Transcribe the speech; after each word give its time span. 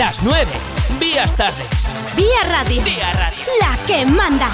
Las 0.00 0.22
9. 0.22 0.50
Vías 0.98 1.36
tardes. 1.36 1.92
Vía 2.16 2.42
Radio. 2.48 2.82
Vía 2.82 3.12
Radio. 3.12 3.44
La 3.60 3.76
que 3.86 4.06
manda. 4.06 4.50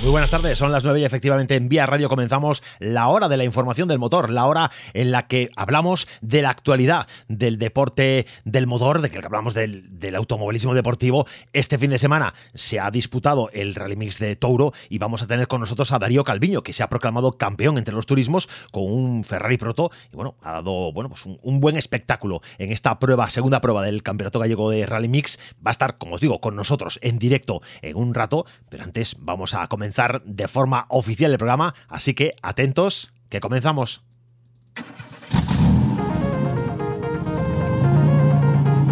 Muy 0.00 0.12
buenas 0.12 0.30
tardes, 0.30 0.56
son 0.56 0.70
las 0.70 0.84
9 0.84 1.00
y 1.00 1.04
efectivamente 1.04 1.56
en 1.56 1.68
Vía 1.68 1.84
Radio 1.84 2.08
comenzamos 2.08 2.62
la 2.78 3.08
hora 3.08 3.28
de 3.28 3.36
la 3.36 3.42
información 3.42 3.88
del 3.88 3.98
motor, 3.98 4.30
la 4.30 4.46
hora 4.46 4.70
en 4.94 5.10
la 5.10 5.26
que 5.26 5.50
hablamos 5.56 6.06
de 6.20 6.40
la 6.40 6.50
actualidad 6.50 7.08
del 7.26 7.58
deporte 7.58 8.24
del 8.44 8.68
motor, 8.68 9.02
de 9.02 9.10
que 9.10 9.18
hablamos 9.18 9.54
del, 9.54 10.14
automovilismo 10.14 10.72
deportivo. 10.74 11.26
Este 11.52 11.78
fin 11.78 11.90
de 11.90 11.98
semana 11.98 12.32
se 12.54 12.78
ha 12.78 12.92
disputado 12.92 13.50
el 13.52 13.74
Rally 13.74 13.96
Mix 13.96 14.20
de 14.20 14.36
Touro 14.36 14.72
y 14.88 14.98
vamos 14.98 15.22
a 15.22 15.26
tener 15.26 15.48
con 15.48 15.60
nosotros 15.60 15.90
a 15.90 15.98
Darío 15.98 16.22
Calviño, 16.22 16.62
que 16.62 16.72
se 16.72 16.84
ha 16.84 16.88
proclamado 16.88 17.32
campeón 17.32 17.76
entre 17.76 17.92
los 17.92 18.06
turismos 18.06 18.48
con 18.70 18.84
un 18.84 19.24
Ferrari 19.24 19.58
Proto 19.58 19.90
y 20.12 20.16
bueno, 20.16 20.36
ha 20.42 20.52
dado 20.52 20.92
bueno, 20.92 21.08
pues 21.08 21.26
un, 21.26 21.38
un 21.42 21.58
buen 21.58 21.76
espectáculo 21.76 22.40
en 22.58 22.70
esta 22.70 23.00
prueba, 23.00 23.30
segunda 23.30 23.60
prueba 23.60 23.82
del 23.82 24.04
Campeonato 24.04 24.38
Gallego 24.38 24.70
de 24.70 24.86
Rally 24.86 25.08
Mix. 25.08 25.40
Va 25.56 25.70
a 25.70 25.72
estar, 25.72 25.98
como 25.98 26.14
os 26.14 26.20
digo, 26.20 26.40
con 26.40 26.54
nosotros 26.54 27.00
en 27.02 27.18
directo 27.18 27.62
en 27.82 27.96
un 27.96 28.14
rato, 28.14 28.46
pero 28.68 28.84
antes 28.84 29.16
vamos 29.18 29.54
a 29.54 29.66
comenzar 29.66 29.87
de 30.24 30.48
forma 30.48 30.86
oficial 30.88 31.32
el 31.32 31.38
programa, 31.38 31.74
así 31.88 32.14
que 32.14 32.34
atentos, 32.42 33.12
que 33.28 33.40
comenzamos. 33.40 34.02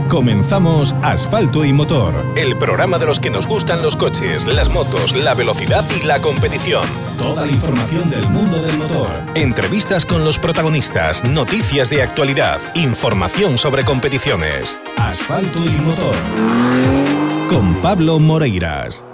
Comenzamos 0.08 0.94
Asfalto 1.02 1.64
y 1.64 1.72
Motor, 1.72 2.14
el 2.36 2.56
programa 2.56 2.96
de 2.98 3.06
los 3.06 3.18
que 3.18 3.28
nos 3.28 3.48
gustan 3.48 3.82
los 3.82 3.96
coches, 3.96 4.46
las 4.54 4.72
motos, 4.72 5.16
la 5.16 5.34
velocidad 5.34 5.84
y 6.00 6.06
la 6.06 6.20
competición. 6.20 6.84
Toda 7.18 7.44
la 7.44 7.52
información 7.52 8.08
del 8.08 8.28
mundo 8.28 8.62
del 8.62 8.78
motor. 8.78 9.10
Entrevistas 9.34 10.06
con 10.06 10.24
los 10.24 10.38
protagonistas, 10.38 11.24
noticias 11.24 11.90
de 11.90 12.02
actualidad, 12.02 12.60
información 12.76 13.58
sobre 13.58 13.84
competiciones. 13.84 14.78
Asfalto 14.96 15.64
y 15.64 15.70
Motor. 15.70 16.14
Con 17.50 17.74
Pablo 17.82 18.20
Moreiras. 18.20 19.04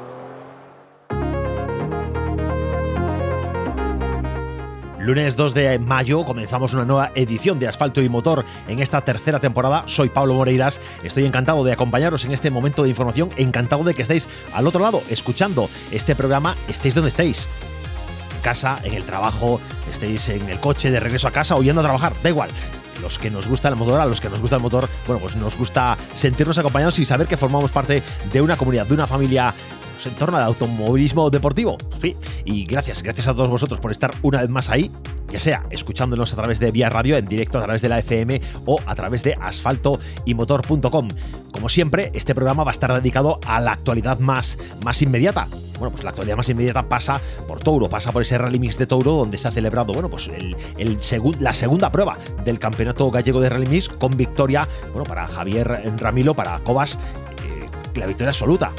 Lunes 5.03 5.35
2 5.35 5.53
de 5.55 5.81
mayo 5.81 6.25
comenzamos 6.25 6.75
una 6.75 6.85
nueva 6.85 7.11
edición 7.17 7.59
de 7.59 7.67
Asfalto 7.67 8.01
y 8.03 8.09
Motor 8.09 8.45
en 8.69 8.79
esta 8.79 9.01
tercera 9.01 9.41
temporada. 9.41 9.83
Soy 9.87 10.11
Pablo 10.11 10.35
Moreiras, 10.35 10.81
estoy 11.03 11.25
encantado 11.25 11.65
de 11.65 11.73
acompañaros 11.73 12.25
en 12.25 12.31
este 12.31 12.53
momento 12.53 12.85
de 12.85 12.91
información, 12.91 13.31
encantado 13.37 13.83
de 13.83 13.95
que 13.95 14.03
estéis 14.03 14.29
al 14.55 14.65
otro 14.69 14.81
lado 14.81 15.03
escuchando 15.11 15.69
este 15.91 16.15
programa, 16.15 16.55
estéis 16.69 16.95
donde 16.95 17.09
estéis. 17.09 17.49
En 18.37 18.43
casa, 18.43 18.79
en 18.85 18.95
el 18.95 19.03
trabajo, 19.03 19.61
estéis 19.91 20.29
en 20.29 20.49
el 20.49 20.61
coche 20.61 20.93
de 20.93 21.01
regreso 21.01 21.27
a 21.27 21.33
casa 21.33 21.57
o 21.57 21.65
yendo 21.65 21.81
a 21.81 21.85
trabajar, 21.85 22.13
da 22.23 22.29
igual 22.29 22.51
los 23.03 23.19
que 23.19 23.31
nos 23.31 23.49
gusta 23.49 23.69
el 23.69 23.75
motor, 23.75 24.01
a 24.01 24.07
los 24.07 24.21
que 24.21 24.31
nos 24.31 24.41
gusta 24.41 24.55
el 24.55 24.63
motor, 24.63 24.89
bueno, 25.09 25.21
pues 25.21 25.35
nos 25.35 25.57
gusta 25.57 25.99
sentirnos 26.15 26.57
acompañados 26.59 27.01
y 27.01 27.05
saber 27.05 27.27
que 27.27 27.37
formamos 27.37 27.73
parte 27.73 28.05
de 28.33 28.41
una 28.41 28.57
comunidad, 28.57 28.87
de 28.87 28.95
una 28.95 29.09
familia 29.09 29.53
en 30.07 30.15
torno 30.15 30.37
al 30.37 30.45
automovilismo 30.45 31.31
deportivo. 31.31 31.77
Sí. 32.01 32.17
Y 32.45 32.65
gracias, 32.65 33.03
gracias 33.03 33.29
a 33.29 33.35
todos 33.35 33.51
vosotros 33.51 33.81
por 33.81 33.93
estar 33.93 34.13
una 34.23 34.41
vez 34.41 34.51
más 34.51 34.69
ahí, 34.69 34.91
ya 35.29 35.41
sea 35.41 35.65
escuchándonos 35.71 36.33
a 36.33 36.37
través 36.37 36.59
de 36.61 36.71
Vía 36.71 36.91
Radio, 36.91 37.17
en 37.17 37.27
directo 37.27 37.59
a 37.59 37.63
través 37.63 37.83
de 37.83 37.89
la 37.89 37.99
FM 37.99 38.41
o 38.67 38.79
a 38.87 38.95
través 38.95 39.23
de 39.23 39.37
asfaltoymotor.com. 39.41 41.09
Como 41.53 41.69
siempre, 41.69 42.11
este 42.15 42.35
programa 42.35 42.65
va 42.65 42.71
a 42.71 42.73
estar 42.73 42.93
dedicado 42.93 43.39
a 43.47 43.61
la 43.61 43.73
actualidad 43.73 44.19
más, 44.19 44.59
más 44.85 45.03
inmediata. 45.03 45.47
Bueno, 45.79 45.91
pues 45.91 46.05
la 46.05 46.11
actualidad 46.11 46.37
más 46.37 46.49
inmediata 46.49 46.89
pasa 46.89 47.21
por 47.47 47.59
Touro, 47.59 47.89
pasa 47.89 48.13
por 48.13 48.23
ese 48.23 48.39
Rally 48.39 48.59
Mix 48.59 48.79
de 48.79 48.87
Touro 48.87 49.13
donde 49.13 49.39
se 49.39 49.49
ha 49.49 49.51
celebrado, 49.51 49.93
bueno, 49.93 50.09
pues 50.09 50.31
la 51.41 51.55
segunda 51.55 51.91
prueba 51.91 52.19
del 52.45 52.59
Campeonato 52.59 53.11
Gallego 53.11 53.41
de 53.41 53.49
Rally 53.49 53.67
Mix 53.67 53.89
con 53.89 54.17
victoria, 54.17 54.69
bueno, 54.93 55.05
para 55.05 55.27
Javier 55.27 55.93
Ramilo, 55.97 56.35
para 56.35 56.59
Cobas, 56.61 56.99
eh, 57.45 57.99
la 57.99 58.07
victoria 58.07 58.31
absoluta 58.31 58.73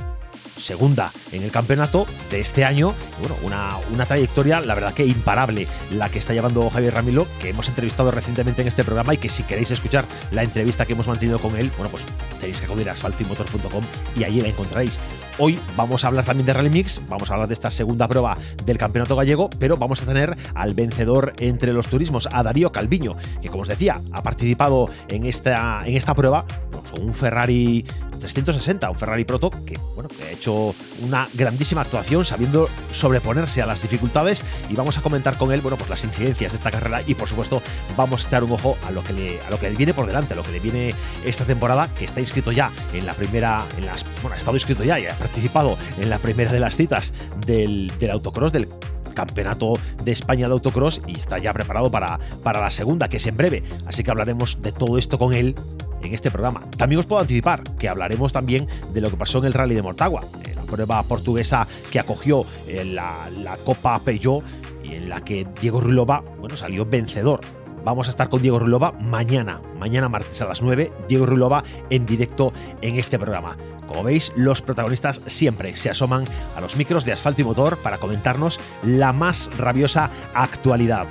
segunda 0.64 1.12
en 1.32 1.44
el 1.44 1.52
campeonato 1.52 2.08
de 2.32 2.40
este 2.40 2.66
año. 2.66 2.94
Bueno, 3.20 3.36
una, 3.44 3.78
una 3.94 4.06
trayectoria, 4.06 4.62
la 4.62 4.76
verdad 4.76 4.94
que 4.94 5.06
imparable, 5.06 5.68
la 5.92 6.10
que 6.10 6.20
está 6.20 6.34
llevando 6.34 6.70
Javier 6.70 6.94
Ramilo, 6.94 7.28
que 7.40 7.50
hemos 7.50 7.68
entrevistado 7.68 8.12
recientemente 8.12 8.62
en 8.62 8.68
este 8.68 8.84
programa 8.84 9.14
y 9.14 9.18
que 9.18 9.30
si 9.30 9.44
queréis 9.44 9.72
escuchar 9.72 10.06
la 10.32 10.44
entrevista 10.44 10.86
que 10.86 10.94
hemos 10.94 11.08
mantenido 11.08 11.40
con 11.40 11.56
él, 11.58 11.72
bueno, 11.78 11.92
pues 11.92 12.04
tenéis 12.40 12.60
que 12.60 12.66
acudir 12.66 12.90
a 12.90 12.94
asfaltimotor.com 12.94 13.84
y 14.18 14.24
allí 14.24 14.42
la 14.42 14.48
encontraréis. 14.48 15.00
Hoy 15.40 15.60
vamos 15.76 16.04
a 16.04 16.08
hablar 16.08 16.26
también 16.26 16.46
de 16.46 16.54
Rally 16.54 16.70
Mix, 16.70 17.02
vamos 17.10 17.30
a 17.30 17.34
hablar 17.34 17.48
de 17.48 17.56
esta 17.56 17.72
segunda 17.72 18.08
prueba 18.08 18.38
del 18.66 18.78
campeonato 18.78 19.16
gallego, 19.16 19.50
pero 19.60 19.78
vamos 19.78 20.02
a 20.02 20.06
tener 20.06 20.38
al 20.54 20.76
vencedor 20.76 21.34
entre 21.40 21.74
los 21.74 21.88
turismos, 21.88 22.28
a 22.32 22.44
Darío 22.44 22.72
Calviño, 22.72 23.16
que 23.42 23.50
como 23.50 23.64
os 23.64 23.68
decía, 23.68 24.02
ha 24.12 24.22
participado 24.22 24.90
en 25.08 25.26
esta, 25.26 25.82
en 25.86 25.98
esta 25.98 26.14
prueba 26.14 26.46
con 26.72 27.02
un 27.02 27.14
Ferrari 27.14 27.86
360, 28.24 28.90
un 28.90 28.98
Ferrari 28.98 29.26
Proto 29.26 29.50
que, 29.50 29.78
bueno, 29.96 30.10
que 30.10 30.24
ha 30.24 30.32
hecho 30.32 30.74
una 31.02 31.28
grandísima 31.34 31.82
actuación 31.82 32.24
sabiendo 32.24 32.70
sobreponerse 32.92 33.62
a 33.62 33.66
las 33.66 33.82
dificultades 33.82 34.44
y 34.70 34.76
vamos 34.76 34.98
a 34.98 35.02
comentar 35.02 35.38
con 35.38 35.52
él, 35.52 35.62
bueno, 35.62 35.78
pues 35.78 35.90
las 35.90 36.04
incidencias 36.04 36.52
de 36.52 36.58
esta 36.58 36.72
carrera 36.72 37.02
y 37.06 37.16
por 37.16 37.28
supuesto 37.28 37.62
vamos 37.98 38.24
a 38.24 38.28
echar 38.28 38.44
un 38.44 38.54
ojo 38.54 38.78
a 38.88 38.92
lo 38.92 39.04
que 39.04 39.14
le, 39.14 39.42
a 39.42 39.50
lo 39.50 39.60
que 39.60 39.70
le 39.70 39.76
viene 39.76 39.94
por 39.94 40.08
delante, 40.08 40.34
a 40.34 40.38
lo 40.38 40.44
que 40.44 40.52
le 40.52 40.60
viene 40.60 40.96
esta 41.26 41.44
temporada, 41.44 41.90
que 41.98 42.06
está 42.06 42.22
inscrito 42.22 42.52
ya 42.52 42.72
en 42.94 43.06
la 43.06 43.14
primera, 43.14 43.66
en 43.78 43.86
las, 43.86 44.06
bueno, 44.22 44.36
ha 44.36 44.38
estado 44.38 44.56
inscrito 44.56 44.84
ya 44.84 45.00
y 45.00 45.06
ha 45.06 45.18
participado 45.18 45.78
en 46.00 46.10
la 46.10 46.18
primera 46.18 46.52
de 46.52 46.60
las 46.60 46.76
citas 46.76 47.14
del, 47.46 47.92
del 48.00 48.12
autocross, 48.12 48.54
del 48.54 48.70
Campeonato 49.14 49.76
de 50.04 50.12
España 50.12 50.48
de 50.48 50.54
Autocross 50.54 51.02
y 51.08 51.14
está 51.14 51.38
ya 51.38 51.54
preparado 51.54 51.92
para, 51.92 52.20
para 52.42 52.60
la 52.60 52.72
segunda, 52.72 53.08
que 53.08 53.18
es 53.18 53.26
en 53.28 53.38
breve. 53.38 53.64
Así 53.86 54.04
que 54.04 54.10
hablaremos 54.12 54.62
de 54.62 54.72
todo 54.72 54.98
esto 54.98 55.20
con 55.20 55.34
él 55.34 55.56
en 56.04 56.14
este 56.14 56.32
programa. 56.32 56.62
También 56.78 57.00
os 57.00 57.06
puedo 57.06 57.22
anticipar 57.22 57.64
que 57.78 57.90
hablaremos 57.90 58.32
también 58.32 58.68
de 58.94 59.02
lo 59.02 59.10
que 59.10 59.18
pasó 59.18 59.40
en 59.40 59.46
el 59.46 59.54
Rally 59.54 59.76
de 59.76 59.82
Mortagua, 59.82 60.22
la 60.56 60.64
prueba 60.64 61.02
portuguesa 61.04 61.68
que 61.92 62.00
acogió 62.00 62.46
eh, 62.68 62.86
la, 62.86 63.30
la 63.30 63.58
Copa 63.58 64.00
Peugeot 64.04 64.44
y 64.84 64.96
en 64.96 65.10
la 65.10 65.24
que 65.24 65.48
Diego 65.62 65.82
Rulova 65.82 66.24
bueno, 66.40 66.58
salió 66.58 66.86
vencedor. 66.86 67.42
Vamos 67.84 68.08
a 68.08 68.12
estar 68.12 68.30
con 68.30 68.42
Diego 68.42 68.60
Rulova 68.60 68.94
mañana, 68.94 69.62
mañana 69.78 70.08
martes 70.08 70.42
a 70.42 70.46
las 70.46 70.62
9, 70.62 70.92
Diego 71.10 71.26
Rulova 71.26 71.64
en 71.90 72.06
directo 72.06 72.54
en 72.82 72.96
este 72.96 73.20
programa. 73.20 73.58
Como 73.88 74.04
veis, 74.04 74.32
los 74.38 74.62
protagonistas 74.62 75.20
siempre 75.28 75.76
se 75.76 75.90
asoman 75.90 76.24
a 76.56 76.62
los 76.62 76.78
micros 76.78 77.04
de 77.04 77.12
asfalto 77.12 77.42
y 77.42 77.44
motor 77.44 77.78
para 77.78 77.98
comentarnos 77.98 78.60
la 78.84 79.12
más 79.12 79.50
rabiosa 79.58 80.10
actualidad. 80.34 81.08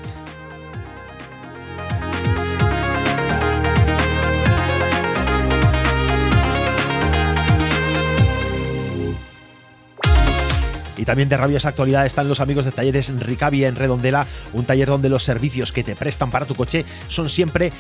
Y 11.02 11.04
también 11.04 11.28
de 11.28 11.36
rabiosa 11.36 11.70
actualidad 11.70 12.06
están 12.06 12.28
los 12.28 12.38
amigos 12.38 12.64
de 12.64 12.70
Talleres 12.70 13.12
Ricavi 13.18 13.64
en 13.64 13.74
Redondela, 13.74 14.24
un 14.52 14.64
taller 14.64 14.86
donde 14.86 15.08
los 15.08 15.24
servicios 15.24 15.72
que 15.72 15.82
te 15.82 15.96
prestan 15.96 16.30
para 16.30 16.46
tu 16.46 16.54
coche 16.54 16.84
son 17.08 17.28
siempre 17.28 17.72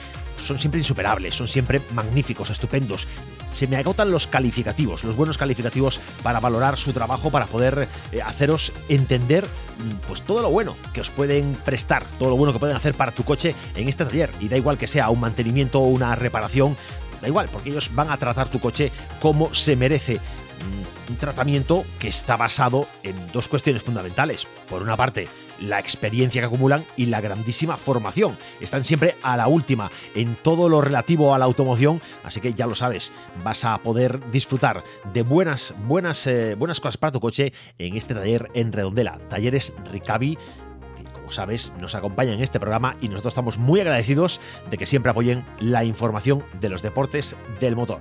son 0.44 0.58
siempre 0.58 0.80
insuperables, 0.80 1.32
son 1.32 1.46
siempre 1.46 1.80
magníficos, 1.92 2.50
estupendos. 2.50 3.06
Se 3.52 3.68
me 3.68 3.76
agotan 3.76 4.10
los 4.10 4.26
calificativos, 4.26 5.04
los 5.04 5.14
buenos 5.14 5.38
calificativos 5.38 6.00
para 6.24 6.40
valorar 6.40 6.76
su 6.76 6.92
trabajo, 6.92 7.30
para 7.30 7.46
poder 7.46 7.86
eh, 8.10 8.20
haceros 8.22 8.72
entender 8.88 9.46
pues 10.08 10.22
todo 10.22 10.42
lo 10.42 10.50
bueno 10.50 10.74
que 10.92 11.00
os 11.00 11.10
pueden 11.10 11.56
prestar, 11.64 12.02
todo 12.18 12.30
lo 12.30 12.36
bueno 12.36 12.52
que 12.52 12.58
pueden 12.58 12.76
hacer 12.76 12.94
para 12.94 13.12
tu 13.12 13.22
coche 13.22 13.54
en 13.76 13.88
este 13.88 14.04
taller. 14.04 14.30
Y 14.40 14.48
da 14.48 14.56
igual 14.56 14.78
que 14.78 14.88
sea 14.88 15.10
un 15.10 15.20
mantenimiento 15.20 15.78
o 15.78 15.86
una 15.86 16.16
reparación, 16.16 16.76
da 17.20 17.28
igual, 17.28 17.48
porque 17.52 17.70
ellos 17.70 17.94
van 17.94 18.10
a 18.10 18.16
tratar 18.16 18.48
tu 18.48 18.58
coche 18.58 18.90
como 19.20 19.54
se 19.54 19.76
merece 19.76 20.18
un 21.08 21.16
tratamiento 21.16 21.84
que 21.98 22.08
está 22.08 22.36
basado 22.36 22.86
en 23.02 23.14
dos 23.32 23.48
cuestiones 23.48 23.82
fundamentales. 23.82 24.46
Por 24.68 24.82
una 24.82 24.96
parte, 24.96 25.28
la 25.60 25.78
experiencia 25.78 26.40
que 26.40 26.46
acumulan 26.46 26.84
y 26.96 27.06
la 27.06 27.20
grandísima 27.20 27.76
formación. 27.76 28.36
Están 28.60 28.84
siempre 28.84 29.16
a 29.22 29.36
la 29.36 29.48
última 29.48 29.90
en 30.14 30.36
todo 30.36 30.68
lo 30.68 30.80
relativo 30.80 31.34
a 31.34 31.38
la 31.38 31.44
automoción, 31.44 32.00
así 32.24 32.40
que 32.40 32.54
ya 32.54 32.66
lo 32.66 32.74
sabes, 32.74 33.12
vas 33.44 33.64
a 33.64 33.78
poder 33.78 34.20
disfrutar 34.30 34.82
de 35.12 35.22
buenas, 35.22 35.74
buenas, 35.86 36.26
eh, 36.26 36.54
buenas 36.54 36.80
cosas 36.80 36.96
para 36.96 37.12
tu 37.12 37.20
coche 37.20 37.52
en 37.78 37.96
este 37.96 38.14
taller 38.14 38.50
en 38.54 38.72
Redondela. 38.72 39.18
Talleres 39.28 39.72
Ricavi 39.90 40.38
sabes, 41.32 41.72
nos 41.80 41.94
acompaña 41.94 42.32
en 42.32 42.42
este 42.42 42.60
programa 42.60 42.96
y 43.00 43.08
nosotros 43.08 43.32
estamos 43.32 43.58
muy 43.58 43.80
agradecidos 43.80 44.40
de 44.70 44.76
que 44.76 44.86
siempre 44.86 45.10
apoyen 45.10 45.44
la 45.58 45.84
información 45.84 46.44
de 46.60 46.68
los 46.68 46.82
deportes 46.82 47.36
del 47.58 47.74
motor. 47.74 48.00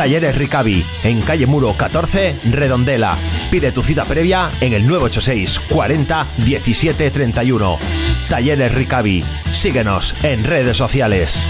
Talleres 0.00 0.34
Ricavi, 0.34 0.82
en 1.04 1.20
calle 1.20 1.46
Muro 1.46 1.74
14, 1.76 2.34
Redondela. 2.44 3.18
Pide 3.50 3.70
tu 3.70 3.82
cita 3.82 4.06
previa 4.06 4.50
en 4.62 4.72
el 4.72 4.86
986 4.86 5.60
40 5.68 6.26
17 6.38 7.10
31. 7.10 7.78
Talleres 8.26 8.72
Ricavi. 8.72 9.22
Síguenos 9.52 10.14
en 10.22 10.42
redes 10.44 10.78
sociales. 10.78 11.46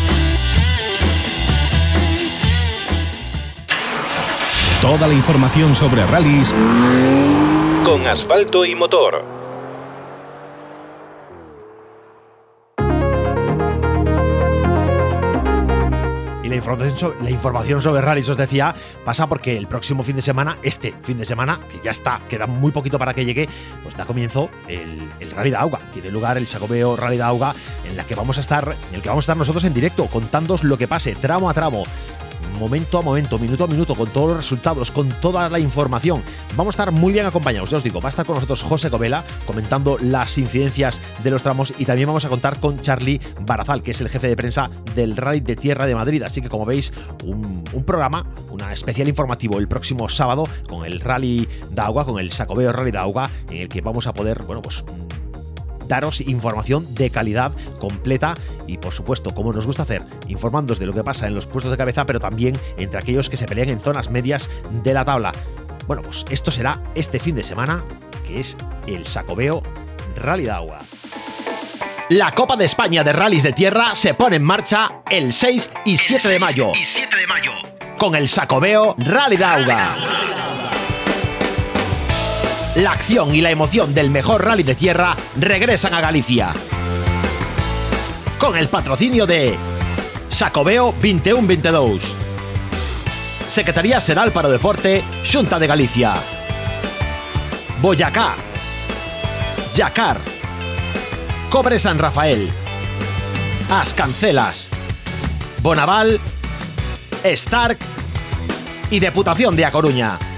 Toda 4.82 5.06
la 5.06 5.14
información 5.14 5.76
sobre 5.76 6.05
rallies 6.06 6.52
con 7.85 8.05
asfalto 8.08 8.64
y 8.64 8.75
motor. 8.75 9.40
La 17.21 17.31
información, 17.31 17.81
sobre 17.81 18.03
rallies, 18.03 18.29
os 18.29 18.37
decía, 18.37 18.75
pasa 19.05 19.29
porque 19.29 19.57
el 19.57 19.67
próximo 19.67 20.03
fin 20.03 20.17
de 20.17 20.23
semana, 20.23 20.59
este 20.62 20.95
fin 21.03 21.19
de 21.19 21.25
semana, 21.25 21.61
que 21.71 21.81
ya 21.83 21.91
está, 21.91 22.21
queda 22.29 22.47
muy 22.47 22.73
poquito 22.73 22.99
para 22.99 23.15
que 23.15 23.25
llegue, 23.25 23.49
pues 23.83 23.97
da 23.97 24.07
comienzo 24.07 24.51
el, 24.69 25.11
el 25.21 25.31
Rally 25.31 25.51
de 25.51 25.57
Auga. 25.57 25.81
Tiene 25.93 26.11
lugar 26.11 26.37
el 26.37 26.47
Sacobeo 26.47 26.97
Rally 26.97 27.17
de 27.17 27.23
Auga, 27.23 27.55
en 27.89 27.97
la 27.97 28.05
que 28.05 28.15
vamos 28.15 28.39
a 28.39 28.41
estar, 28.41 28.65
en 28.89 28.95
el 28.95 29.03
que 29.03 29.09
vamos 29.09 29.23
a 29.23 29.27
estar 29.27 29.37
nosotros 29.37 29.65
en 29.65 29.75
directo, 29.75 30.07
contándos 30.07 30.65
lo 30.65 30.79
que 30.79 30.89
pase, 30.89 31.15
tramo 31.15 31.51
a 31.51 31.55
tramo 31.55 31.85
momento 32.61 32.99
a 32.99 33.03
momento, 33.03 33.39
minuto 33.39 33.65
a 33.65 33.67
minuto, 33.67 33.95
con 33.97 34.09
todos 34.11 34.29
los 34.29 34.37
resultados, 34.37 34.91
con 34.91 35.09
toda 35.09 35.49
la 35.49 35.59
información. 35.59 36.23
Vamos 36.57 36.75
a 36.75 36.77
estar 36.77 36.93
muy 36.93 37.12
bien 37.12 37.27
acompañados, 37.27 37.71
ya 37.71 37.79
os 37.79 37.83
digo, 37.83 38.01
va 38.01 38.09
a 38.09 38.11
estar 38.11 38.27
con 38.27 38.37
nosotros 38.37 38.62
José 38.62 38.91
Covela 38.91 39.25
comentando 39.47 39.97
las 40.01 40.39
incidencias 40.39 41.01
de 41.25 41.31
los 41.31 41.43
tramos 41.43 41.73
y 41.79 41.87
también 41.87 42.07
vamos 42.07 42.25
a 42.25 42.29
contar 42.29 42.61
con 42.61 42.81
Charlie 42.83 43.21
Barazal, 43.41 43.83
que 43.83 43.93
es 43.93 44.01
el 44.01 44.11
jefe 44.11 44.29
de 44.29 44.37
prensa 44.37 44.71
del 44.95 45.17
Rally 45.17 45.41
de 45.41 45.57
Tierra 45.57 45.87
de 45.87 45.95
Madrid. 45.95 46.23
Así 46.23 46.43
que 46.43 46.49
como 46.49 46.67
veis, 46.67 46.93
un, 47.25 47.65
programa, 47.85 48.27
una 48.51 48.73
especial 48.73 49.09
informativo 49.09 49.59
el 49.59 49.67
próximo 49.67 50.09
sábado 50.09 50.47
con 50.69 50.85
el 50.85 51.01
Rally 51.01 51.49
de 51.71 51.81
Agua, 51.81 52.05
con 52.05 52.19
el 52.19 52.31
Sacobeo 52.31 52.73
Rally 52.73 52.91
de 52.91 52.99
Agua, 52.99 53.31
en 53.49 53.57
el 53.57 53.69
que 53.69 53.81
vamos 53.81 54.07
a 54.07 54.12
poder, 54.12 54.43
bueno, 54.43 54.61
pues 54.61 54.85
daros 55.91 56.23
información 56.23 56.95
de 56.95 57.11
calidad 57.11 57.53
completa 57.79 58.35
y 58.67 58.79
por 58.79 58.95
supuesto, 58.95 59.35
como 59.35 59.53
nos 59.53 59.67
gusta 59.67 59.83
hacer, 59.83 60.03
informándoos 60.29 60.79
de 60.79 60.87
lo 60.87 60.95
que 60.95 61.05
pasa 61.05 61.27
en 61.27 61.35
los 61.35 61.47
puestos 61.47 61.71
de 61.71 61.77
cabeza, 61.77 62.07
pero 62.07 62.21
también 62.21 62.57
entre 62.79 62.99
aquellos 62.99 63.29
que 63.29 63.37
se 63.37 63.45
pelean 63.45 63.69
en 63.69 63.81
zonas 63.81 64.09
medias 64.09 64.49
de 64.71 64.95
la 64.95 65.05
tabla. 65.05 65.33
Bueno, 65.87 66.03
pues 66.03 66.25
esto 66.31 66.51
será 66.51 66.81
este 66.95 67.19
fin 67.19 67.35
de 67.35 67.43
semana, 67.43 67.85
que 68.27 68.41
es 68.41 68.57
el 68.87 69.05
Sacobeo 69.05 69.63
Rally 70.17 70.45
de 70.45 70.51
Agua. 70.53 70.79
La 72.09 72.33
Copa 72.33 72.57
de 72.57 72.65
España 72.65 73.05
de 73.05 73.13
Rallys 73.13 73.43
de 73.43 73.53
Tierra 73.53 73.95
se 73.95 74.15
pone 74.15 74.37
en 74.37 74.45
marcha 74.45 75.03
el 75.11 75.33
6 75.33 75.71
y 75.85 75.97
7 75.97 76.29
de 76.29 76.39
mayo. 76.39 76.73
Con 77.99 78.15
el 78.15 78.29
Sacobeo 78.29 78.95
Rally 78.99 79.37
de 79.37 79.45
Auga 79.45 80.20
la 82.77 82.93
acción 82.93 83.35
y 83.35 83.41
la 83.41 83.51
emoción 83.51 83.95
del 83.95 84.11
mejor 84.11 84.45
rally 84.45 84.63
de 84.63 84.75
tierra 84.75 85.17
regresan 85.39 85.93
a 85.95 86.01
Galicia. 86.01 86.53
Con 88.39 88.57
el 88.57 88.69
patrocinio 88.69 89.27
de 89.27 89.57
Sacobeo 90.29 90.93
2122. 90.93 92.03
Secretaría 93.49 94.01
Seral 94.01 94.31
para 94.31 94.49
Deporte, 94.49 95.03
Xunta 95.25 95.59
de 95.59 95.67
Galicia. 95.67 96.15
Boyacá. 97.83 98.35
Yacar. 99.75 100.19
Cobre 101.51 101.79
San 101.79 101.99
Rafael. 101.99 102.49
As 103.69 103.93
Cancelas. 103.93 104.71
Bonaval. 105.61 106.21
Stark. 107.25 107.79
Y 108.91 109.01
Deputación 109.01 109.57
de 109.57 109.65
A 109.65 109.73
Coruña 109.73 110.30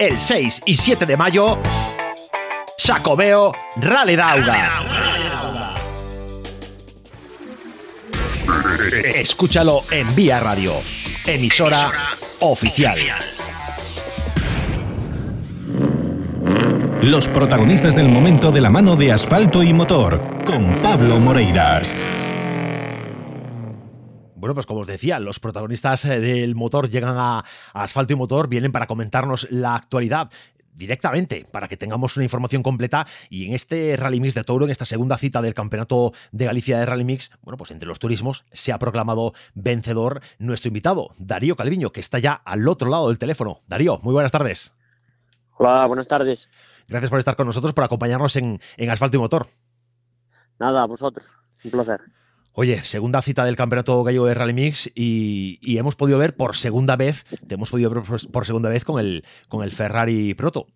el 0.00 0.18
6 0.18 0.62
y 0.64 0.74
7 0.76 1.04
de 1.04 1.16
mayo, 1.16 1.58
Sacobeo 2.78 3.52
Rally. 3.76 4.16
Escúchalo 9.14 9.82
en 9.90 10.12
Vía 10.16 10.40
Radio, 10.40 10.72
emisora 11.26 11.90
oficial. 12.40 12.98
Los 17.02 17.28
protagonistas 17.28 17.94
del 17.94 18.08
momento 18.08 18.52
de 18.52 18.62
la 18.62 18.70
mano 18.70 18.96
de 18.96 19.12
asfalto 19.12 19.62
y 19.62 19.74
motor, 19.74 20.42
con 20.46 20.80
Pablo 20.80 21.20
Moreiras. 21.20 21.98
Bueno, 24.40 24.54
pues 24.54 24.64
como 24.64 24.80
os 24.80 24.86
decía, 24.86 25.20
los 25.20 25.38
protagonistas 25.38 26.06
eh, 26.06 26.18
del 26.18 26.54
motor 26.54 26.88
llegan 26.88 27.14
a, 27.18 27.44
Asfalto 27.74 28.14
y 28.14 28.16
Motor, 28.16 28.48
vienen 28.48 28.72
para 28.72 28.86
comentarnos 28.86 29.46
la 29.50 29.74
actualidad 29.74 30.30
directamente 30.72 31.46
para 31.52 31.68
que 31.68 31.76
tengamos 31.76 32.16
una 32.16 32.24
información 32.24 32.62
completa 32.62 33.06
y 33.28 33.46
en 33.46 33.52
este 33.52 33.94
Rally 33.98 34.18
Mix 34.18 34.32
de 34.32 34.42
Touro, 34.42 34.64
en 34.64 34.70
esta 34.70 34.86
segunda 34.86 35.18
cita 35.18 35.42
del 35.42 35.52
Campeonato 35.52 36.12
de 36.32 36.46
Galicia 36.46 36.78
de 36.78 36.86
Rally 36.86 37.04
Mix, 37.04 37.32
bueno, 37.42 37.58
pues 37.58 37.70
entre 37.70 37.86
los 37.86 37.98
turismos 37.98 38.46
se 38.50 38.72
ha 38.72 38.78
proclamado 38.78 39.34
vencedor 39.52 40.22
nuestro 40.38 40.68
invitado, 40.68 41.10
Darío 41.18 41.54
Calviño, 41.54 41.92
que 41.92 42.00
está 42.00 42.18
ya 42.18 42.32
al 42.32 42.66
otro 42.66 42.88
lado 42.88 43.08
del 43.08 43.18
teléfono. 43.18 43.60
Darío, 43.66 43.98
muy 44.02 44.14
buenas 44.14 44.32
tardes. 44.32 44.74
Hola, 45.58 45.84
buenas 45.84 46.08
tardes. 46.08 46.48
Gracias 46.88 47.10
por 47.10 47.18
estar 47.18 47.36
con 47.36 47.46
nosotros, 47.46 47.74
por 47.74 47.84
acompañarnos 47.84 48.34
en, 48.36 48.58
en 48.78 48.90
Asfalto 48.90 49.18
y 49.18 49.20
Motor. 49.20 49.48
Nada, 50.58 50.82
a 50.82 50.86
vosotros. 50.86 51.36
Un 51.62 51.70
placer. 51.72 52.00
Oye, 52.52 52.82
segunda 52.82 53.22
cita 53.22 53.44
del 53.44 53.56
Campeonato 53.56 54.02
Gallego 54.02 54.26
de 54.26 54.34
Rally 54.34 54.54
Mix 54.54 54.90
y, 54.94 55.78
hemos 55.78 55.94
podido 55.94 56.18
ver 56.18 56.36
por 56.36 56.56
segunda 56.56 56.96
vez, 56.96 57.24
te 57.46 57.54
hemos 57.54 57.70
podido 57.70 57.90
ver 57.90 58.02
por, 58.32 58.44
segunda 58.44 58.68
vez 58.68 58.84
con 58.84 58.98
el, 58.98 59.24
con 59.48 59.62
el 59.62 59.70
Ferrari 59.70 60.34
Proto. 60.34 60.66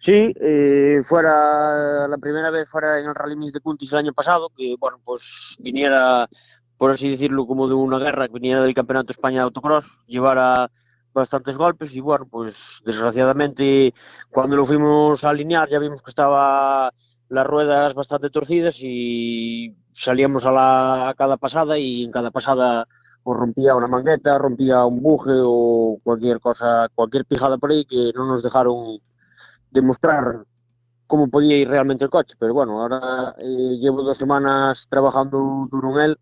Sí, 0.00 0.32
eh, 0.40 1.02
fuera 1.04 2.06
la 2.06 2.18
primera 2.18 2.50
vez 2.50 2.68
fuera 2.68 3.00
en 3.00 3.06
el 3.06 3.14
Rally 3.14 3.36
Mix 3.36 3.52
de 3.52 3.60
Cuntis 3.60 3.90
el 3.92 3.98
año 3.98 4.12
pasado, 4.12 4.50
que 4.56 4.76
bueno, 4.78 5.00
pues 5.02 5.56
viniera, 5.58 6.28
por 6.76 6.92
así 6.92 7.08
decirlo, 7.08 7.46
como 7.46 7.66
de 7.66 7.74
una 7.74 7.98
guerra, 7.98 8.28
que 8.28 8.34
viniera 8.34 8.60
del 8.60 8.74
Campeonato 8.74 9.12
España 9.12 9.38
de 9.38 9.44
Autocross, 9.44 9.86
llevara 10.06 10.70
bastantes 11.12 11.56
golpes 11.56 11.94
y 11.94 12.00
bueno, 12.00 12.26
pues 12.26 12.80
desgraciadamente 12.84 13.92
cuando 14.30 14.56
lo 14.56 14.66
fuimos 14.66 15.24
a 15.24 15.30
alinear 15.30 15.68
ya 15.68 15.78
vimos 15.78 16.02
que 16.02 16.10
estaba 16.10 16.92
las 17.28 17.46
ruedas 17.46 17.94
bastante 17.94 18.30
torcidas 18.30 18.76
y 18.80 19.76
salíamos 19.92 20.46
a, 20.46 20.52
la, 20.52 21.14
cada 21.16 21.36
pasada 21.36 21.78
y 21.78 22.04
en 22.04 22.10
cada 22.12 22.30
pasada 22.30 22.86
rompía 23.24 23.74
una 23.74 23.88
mangueta, 23.88 24.38
rompía 24.38 24.84
un 24.84 25.02
buje 25.02 25.32
o 25.34 25.98
cualquier 26.02 26.40
cosa, 26.40 26.88
cualquier 26.94 27.26
pijada 27.26 27.58
por 27.58 27.70
ahí 27.70 27.84
que 27.84 28.12
no 28.14 28.26
nos 28.26 28.42
dejaron 28.42 28.98
demostrar 29.70 30.44
cómo 31.06 31.28
podía 31.28 31.56
ir 31.58 31.68
realmente 31.68 32.04
el 32.04 32.10
coche. 32.10 32.36
Pero 32.38 32.54
bueno, 32.54 32.80
ahora 32.80 33.34
eh, 33.38 33.78
llevo 33.80 34.02
dos 34.02 34.16
semanas 34.16 34.86
trabajando 34.88 35.68
duro 35.70 35.98
en 35.98 36.10
él, 36.10 36.18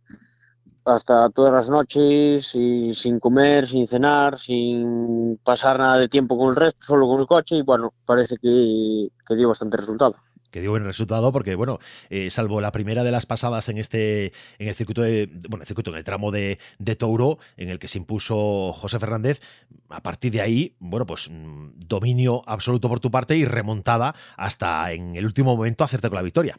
hasta 0.85 1.31
todas 1.31 1.53
las 1.53 1.69
noches, 1.71 2.55
y 2.55 2.95
sin 2.95 3.21
comer, 3.21 3.67
sin 3.69 3.87
cenar, 3.89 4.39
sin 4.39 5.39
pasar 5.45 5.79
nada 5.79 5.99
de 5.99 6.09
tiempo 6.09 6.39
con 6.39 6.51
el 6.51 6.57
resto, 6.57 6.87
solo 6.87 7.07
con 7.09 7.21
el 7.21 7.27
coche, 7.27 7.57
y 7.57 7.63
bueno, 7.63 7.93
parece 8.05 8.37
que, 8.39 9.09
que 9.27 9.37
dio 9.37 9.49
bastante 9.49 9.77
resultado 9.77 10.17
que 10.57 10.63
dio 10.63 10.71
buen 10.71 10.85
resultado 10.85 11.33
porque, 11.33 11.55
bueno, 11.55 11.81
eh, 12.09 12.31
salvo 12.31 12.63
la 12.63 12.73
primera 12.73 13.05
de 13.05 13.11
las 13.11 13.27
pasadas 13.27 13.69
en 13.69 13.77
este, 13.77 14.33
en 14.59 14.69
el 14.69 14.75
circuito 14.75 15.03
de, 15.03 15.29
bueno, 15.51 15.65
el 15.65 15.67
circuito, 15.67 15.91
en 15.91 15.99
el 15.99 16.05
tramo 16.05 16.31
de, 16.31 16.59
de 16.79 16.97
Touro, 16.97 17.39
en 17.59 17.69
el 17.69 17.79
que 17.79 17.89
se 17.89 17.99
impuso 17.99 18.73
José 18.73 18.99
Fernández, 18.99 19.43
a 19.91 20.03
partir 20.03 20.33
de 20.33 20.41
ahí, 20.41 20.75
bueno, 20.79 21.05
pues 21.05 21.29
mm, 21.31 21.73
dominio 21.87 22.43
absoluto 22.47 22.89
por 22.89 23.01
tu 23.01 23.11
parte 23.11 23.37
y 23.37 23.45
remontada 23.45 24.15
hasta 24.39 24.91
en 24.93 25.15
el 25.15 25.27
último 25.27 25.55
momento 25.55 25.85
hacerte 25.85 26.09
con 26.09 26.17
la 26.17 26.23
victoria. 26.23 26.59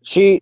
Sí, 0.00 0.40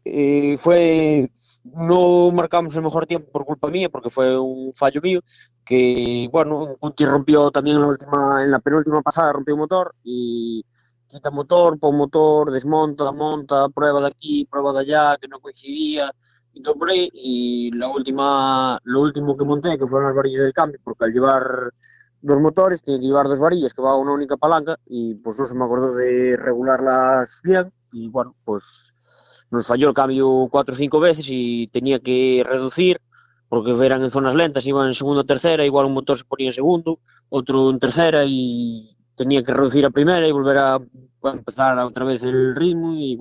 fue, 0.61 1.31
no 1.65 2.31
marcamos 2.33 2.77
el 2.77 2.83
mejor 2.83 3.07
tiempo 3.07 3.31
por 3.33 3.47
culpa 3.47 3.69
mía, 3.69 3.89
porque 3.89 4.11
fue 4.11 4.39
un 4.39 4.75
fallo 4.75 5.01
mío, 5.01 5.21
que, 5.65 6.29
bueno, 6.31 6.77
Conti 6.79 7.07
rompió 7.07 7.51
también 7.51 7.77
en 7.77 7.83
la, 7.83 7.89
última, 7.89 8.45
en 8.45 8.51
la 8.51 8.59
penúltima 8.59 9.01
pasada, 9.01 9.33
rompió 9.33 9.55
un 9.55 9.61
motor 9.61 9.95
y 10.05 10.63
quita 11.17 11.31
motor, 11.31 11.79
pon 11.79 11.97
motor, 11.97 12.51
desmonta, 12.51 13.11
monta, 13.13 13.69
prueba 13.71 14.01
de 14.01 14.09
aquí, 14.09 14.47
prueba 14.51 14.73
de 14.75 14.81
allá, 14.81 15.17
que 15.19 15.29
no 15.29 15.41
coincidía, 15.41 16.13
y 16.53 16.63
todo 16.63 16.75
por 16.75 16.91
ahí, 16.91 17.11
y 17.13 17.71
la 17.73 17.89
última, 17.89 18.79
lo 18.85 19.01
último 19.01 19.37
que 19.37 19.45
monté, 19.45 19.79
que 19.79 19.87
fueron 19.87 20.09
las 20.09 20.17
varillas 20.17 20.43
del 20.43 20.53
cambio, 20.53 20.79
porque 20.85 21.05
al 21.05 21.13
llevar 21.13 21.73
dos 22.21 22.41
motores, 22.41 22.83
tiene 22.83 23.01
que 23.01 23.07
llevar 23.07 23.29
dos 23.29 23.39
varillas, 23.39 23.73
que 23.73 23.83
va 23.83 23.93
a 23.93 23.97
una 23.97 24.13
única 24.13 24.37
palanca, 24.37 24.79
y 24.87 25.15
pues 25.15 25.39
no 25.39 25.47
se 25.47 25.55
me 25.55 25.65
acordó 25.65 25.95
de 25.95 26.37
regularlas 26.37 27.41
bien, 27.43 27.73
y 27.93 28.09
bueno, 28.09 28.35
pues 28.45 28.65
nos 29.51 29.67
falló 29.67 29.89
el 29.89 29.95
cambio 29.95 30.49
cuatro 30.51 30.75
o 30.75 30.77
cinco 30.77 31.01
veces 31.01 31.27
y 31.29 31.69
tenía 31.69 31.99
que 32.01 32.45
reducir, 32.47 33.01
porque 33.49 33.73
eran 33.87 34.03
en 34.03 34.11
zonas 34.11 34.35
lentas, 34.35 34.67
iban 34.67 34.89
en 34.89 34.95
segunda 34.95 35.23
o 35.23 35.25
tercera, 35.25 35.65
igual 35.65 35.87
un 35.87 35.95
motor 35.95 36.19
se 36.19 36.25
ponía 36.25 36.49
en 36.49 36.53
segundo, 36.53 36.99
otro 37.31 37.71
en 37.71 37.79
tercera 37.79 38.25
y 38.27 38.96
tenía 39.17 39.43
que 39.43 39.53
reducir 39.53 39.85
a 39.85 39.91
primera 39.91 40.27
y 40.27 40.33
volver 40.33 40.59
a, 40.59 40.81
empezar 41.25 41.77
otra 41.79 42.05
vez 42.05 42.23
el 42.23 42.55
ritmo 42.55 42.95
y 42.95 43.19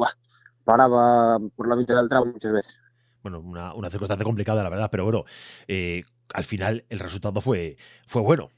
paraba 0.63 1.39
por 1.55 1.67
la 1.67 1.75
mitad 1.75 1.95
del 1.95 2.09
tramo 2.09 2.27
muchas 2.27 2.51
veces. 2.51 2.75
bueno, 3.23 3.39
una, 3.39 3.73
una 3.73 3.89
circunstancia 3.89 4.23
complicada, 4.23 4.61
la 4.61 4.69
verdad, 4.69 4.89
pero 4.91 5.05
bueno, 5.05 5.23
eh, 5.67 6.03
al 6.33 6.43
final 6.43 6.85
el 6.89 6.99
resultado 6.99 7.41
fue, 7.41 7.77
fue 8.05 8.21
bueno. 8.21 8.49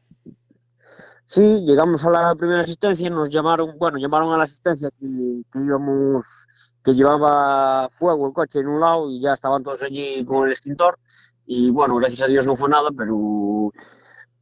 Sí, 1.25 1.63
llegamos 1.65 2.06
a 2.06 2.10
la 2.10 2.36
primera 2.36 2.62
asistencia, 2.62 3.10
nos 3.10 3.29
llamaron, 3.29 3.77
bueno, 3.77 3.98
llamaron 3.98 4.34
a 4.34 4.38
la 4.38 4.44
asistencia 4.44 4.89
que, 4.98 5.41
que 5.51 5.60
íbamos, 5.60 6.48
que 6.84 6.94
llevaba 6.94 7.89
fuego 8.00 8.27
el 8.27 8.34
coche 8.34 8.60
en 8.60 8.67
un 8.67 8.79
lado 8.79 9.12
y 9.12 9.22
ya 9.22 9.34
estaban 9.34 9.63
todos 9.63 9.82
allí 9.82 10.24
con 10.25 10.46
el 10.46 10.53
extintor. 10.53 10.98
Y 11.46 11.70
bueno, 11.70 11.96
gracias 11.98 12.22
a 12.22 12.27
Dios 12.27 12.46
no 12.46 12.56
fue 12.56 12.70
nada, 12.70 12.89
pero 12.96 13.72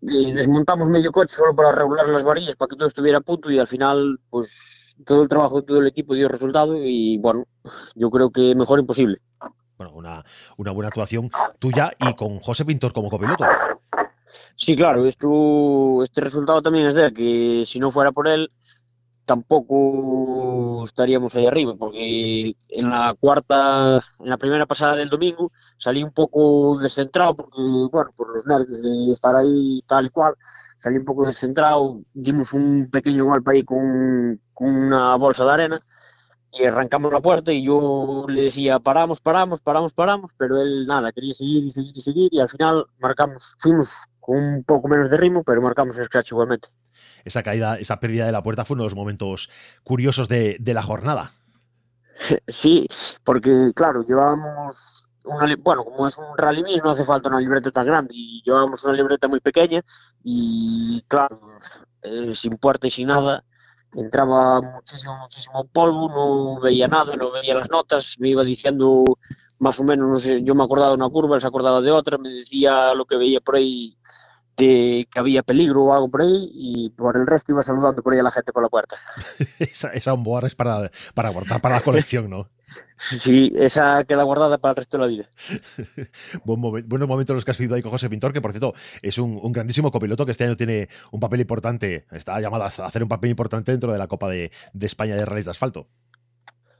eh, 0.09 0.33
desmontamos 0.33 0.89
medio 0.89 1.11
coche 1.11 1.35
solo 1.35 1.55
para 1.55 1.71
regular 1.71 2.07
las 2.07 2.23
varillas, 2.23 2.55
para 2.55 2.69
que 2.69 2.75
todo 2.75 2.87
estuviera 2.87 3.19
a 3.19 3.21
punto 3.21 3.49
y 3.51 3.59
al 3.59 3.67
final, 3.67 4.19
pues 4.29 4.95
todo 5.05 5.23
el 5.23 5.29
trabajo 5.29 5.61
de 5.61 5.67
todo 5.67 5.79
el 5.79 5.87
equipo 5.87 6.13
dio 6.13 6.27
resultado 6.27 6.77
y 6.77 7.17
bueno, 7.17 7.45
yo 7.95 8.09
creo 8.09 8.31
que 8.31 8.55
mejor 8.55 8.79
imposible 8.79 9.19
bueno, 9.77 9.93
una, 9.93 10.23
una 10.57 10.71
buena 10.71 10.87
actuación 10.87 11.29
tuya 11.59 11.91
y 11.99 12.13
con 12.15 12.39
José 12.39 12.65
Pintor 12.65 12.93
como 12.93 13.09
copiloto. 13.09 13.43
Sí, 14.55 14.75
claro, 14.75 15.05
esto, 15.05 16.03
este 16.03 16.21
resultado 16.21 16.61
también 16.61 16.87
es 16.87 16.95
de 16.95 17.13
que 17.13 17.63
si 17.65 17.79
no 17.79 17.91
fuera 17.91 18.11
por 18.11 18.27
él, 18.27 18.51
tampoco 19.25 20.85
estaríamos 20.85 21.35
ahí 21.35 21.47
arriba, 21.47 21.75
porque 21.77 22.55
en 22.69 22.89
la 22.89 23.15
cuarta, 23.19 24.03
en 24.19 24.29
la 24.29 24.37
primera 24.37 24.65
pasada 24.65 24.95
del 24.95 25.09
domingo, 25.09 25.51
salí 25.77 26.03
un 26.03 26.11
poco 26.11 26.79
descentrado, 26.79 27.35
porque, 27.35 27.57
bueno, 27.91 28.11
por 28.15 28.33
los 28.33 28.45
nervios 28.45 28.81
de 28.81 29.11
estar 29.11 29.35
ahí 29.35 29.83
tal 29.87 30.05
y 30.07 30.09
cual, 30.09 30.35
salí 30.77 30.97
un 30.97 31.05
poco 31.05 31.25
descentrado, 31.25 32.01
dimos 32.13 32.53
un 32.53 32.89
pequeño 32.91 33.25
golpe 33.25 33.51
ahí 33.51 33.63
con, 33.63 34.39
con 34.53 34.69
una 34.69 35.15
bolsa 35.15 35.43
de 35.45 35.51
arena, 35.51 35.81
y 36.57 36.65
arrancamos 36.65 37.11
la 37.11 37.19
puerta 37.19 37.51
y 37.51 37.65
yo 37.65 38.25
le 38.29 38.43
decía 38.43 38.79
paramos, 38.79 39.19
paramos, 39.19 39.59
paramos, 39.59 39.91
paramos, 39.93 40.31
pero 40.37 40.61
él 40.61 40.85
nada, 40.87 41.11
quería 41.11 41.33
seguir 41.33 41.65
y 41.65 41.71
seguir 41.71 41.97
y 41.97 42.01
seguir 42.01 42.33
y 42.33 42.39
al 42.39 42.49
final 42.49 42.85
marcamos, 42.99 43.55
fuimos 43.59 44.05
con 44.21 44.37
un 44.37 44.63
poco 44.63 44.87
menos 44.87 45.09
de 45.09 45.17
ritmo, 45.17 45.43
pero 45.43 45.61
marcamos 45.61 45.97
el 45.99 46.05
scratch 46.05 46.31
igualmente. 46.31 46.69
Esa 47.23 47.43
caída, 47.43 47.77
esa 47.77 47.99
pérdida 47.99 48.25
de 48.25 48.31
la 48.31 48.43
puerta 48.43 48.65
fue 48.65 48.75
uno 48.75 48.83
de 48.83 48.89
los 48.89 48.95
momentos 48.95 49.49
curiosos 49.83 50.27
de, 50.27 50.57
de 50.59 50.73
la 50.73 50.83
jornada. 50.83 51.31
Sí, 52.47 52.87
porque 53.23 53.71
claro, 53.75 54.03
llevábamos 54.05 55.05
una, 55.25 55.53
bueno, 55.57 55.83
como 55.83 56.07
es 56.07 56.17
un 56.17 56.37
rally 56.37 56.63
no 56.83 56.91
hace 56.91 57.03
falta 57.03 57.29
una 57.29 57.39
libreta 57.39 57.71
tan 57.71 57.85
grande 57.85 58.13
y 58.15 58.41
llevábamos 58.43 58.83
una 58.83 58.93
libreta 58.93 59.27
muy 59.27 59.39
pequeña 59.39 59.83
y 60.23 61.03
claro, 61.07 61.39
eh, 62.01 62.33
sin 62.33 62.57
puerta 62.57 62.87
y 62.87 62.91
sin 62.91 63.07
nada, 63.07 63.43
entraba 63.93 64.61
muchísimo, 64.61 65.17
muchísimo 65.17 65.65
polvo, 65.65 66.09
no 66.09 66.61
veía 66.61 66.87
nada, 66.87 67.15
no 67.15 67.31
veía 67.31 67.55
las 67.55 67.69
notas, 67.69 68.15
me 68.19 68.29
iba 68.29 68.43
diciendo 68.43 69.03
más 69.57 69.79
o 69.79 69.83
menos, 69.83 70.09
no 70.09 70.19
sé, 70.19 70.43
yo 70.43 70.53
me 70.53 70.63
acordaba 70.63 70.89
de 70.89 70.97
una 70.97 71.09
curva, 71.09 71.35
él 71.35 71.41
se 71.41 71.47
acordaba 71.47 71.81
de 71.81 71.91
otra, 71.91 72.17
me 72.17 72.29
decía 72.29 72.93
lo 72.93 73.05
que 73.05 73.15
veía 73.15 73.39
por 73.39 73.55
ahí 73.55 73.97
de 74.57 75.07
que 75.11 75.19
había 75.19 75.43
peligro 75.43 75.85
o 75.85 75.93
algo 75.93 76.09
por 76.09 76.21
ahí 76.21 76.49
y 76.53 76.89
por 76.91 77.17
el 77.17 77.27
resto 77.27 77.51
iba 77.51 77.61
saludando 77.61 78.01
por 78.01 78.13
ahí 78.13 78.19
a 78.19 78.23
la 78.23 78.31
gente 78.31 78.53
por 78.53 78.63
la 78.63 78.69
puerta. 78.69 78.95
esa, 79.59 79.89
esa 79.89 80.13
un 80.13 80.25
es 80.45 80.55
para, 80.55 80.89
para 81.13 81.29
guardar 81.29 81.61
para 81.61 81.75
la 81.75 81.81
colección, 81.81 82.29
¿no? 82.29 82.49
Sí, 82.97 83.53
esa 83.57 84.03
queda 84.05 84.23
guardada 84.23 84.57
para 84.57 84.71
el 84.71 84.75
resto 84.77 84.97
de 84.97 85.03
la 85.03 85.07
vida. 85.07 85.29
Buen 86.45 86.61
buenos 86.61 87.07
momentos 87.07 87.35
los 87.35 87.45
que 87.45 87.51
has 87.51 87.57
vivido 87.57 87.75
ahí 87.75 87.81
con 87.81 87.91
José 87.91 88.09
Pintor, 88.09 88.33
que 88.33 88.41
por 88.41 88.51
cierto 88.51 88.73
es 89.01 89.17
un, 89.17 89.39
un, 89.41 89.51
grandísimo 89.51 89.91
copiloto 89.91 90.25
que 90.25 90.31
este 90.31 90.45
año 90.45 90.55
tiene 90.55 90.89
un 91.11 91.19
papel 91.19 91.41
importante, 91.41 92.05
está 92.11 92.39
llamado 92.39 92.63
a 92.63 92.67
hacer 92.67 93.03
un 93.03 93.09
papel 93.09 93.31
importante 93.31 93.71
dentro 93.71 93.91
de 93.91 93.99
la 93.99 94.07
Copa 94.07 94.29
de, 94.29 94.51
de 94.73 94.85
España 94.85 95.15
de 95.15 95.25
Rallys 95.25 95.45
de 95.45 95.51
Asfalto. 95.51 95.87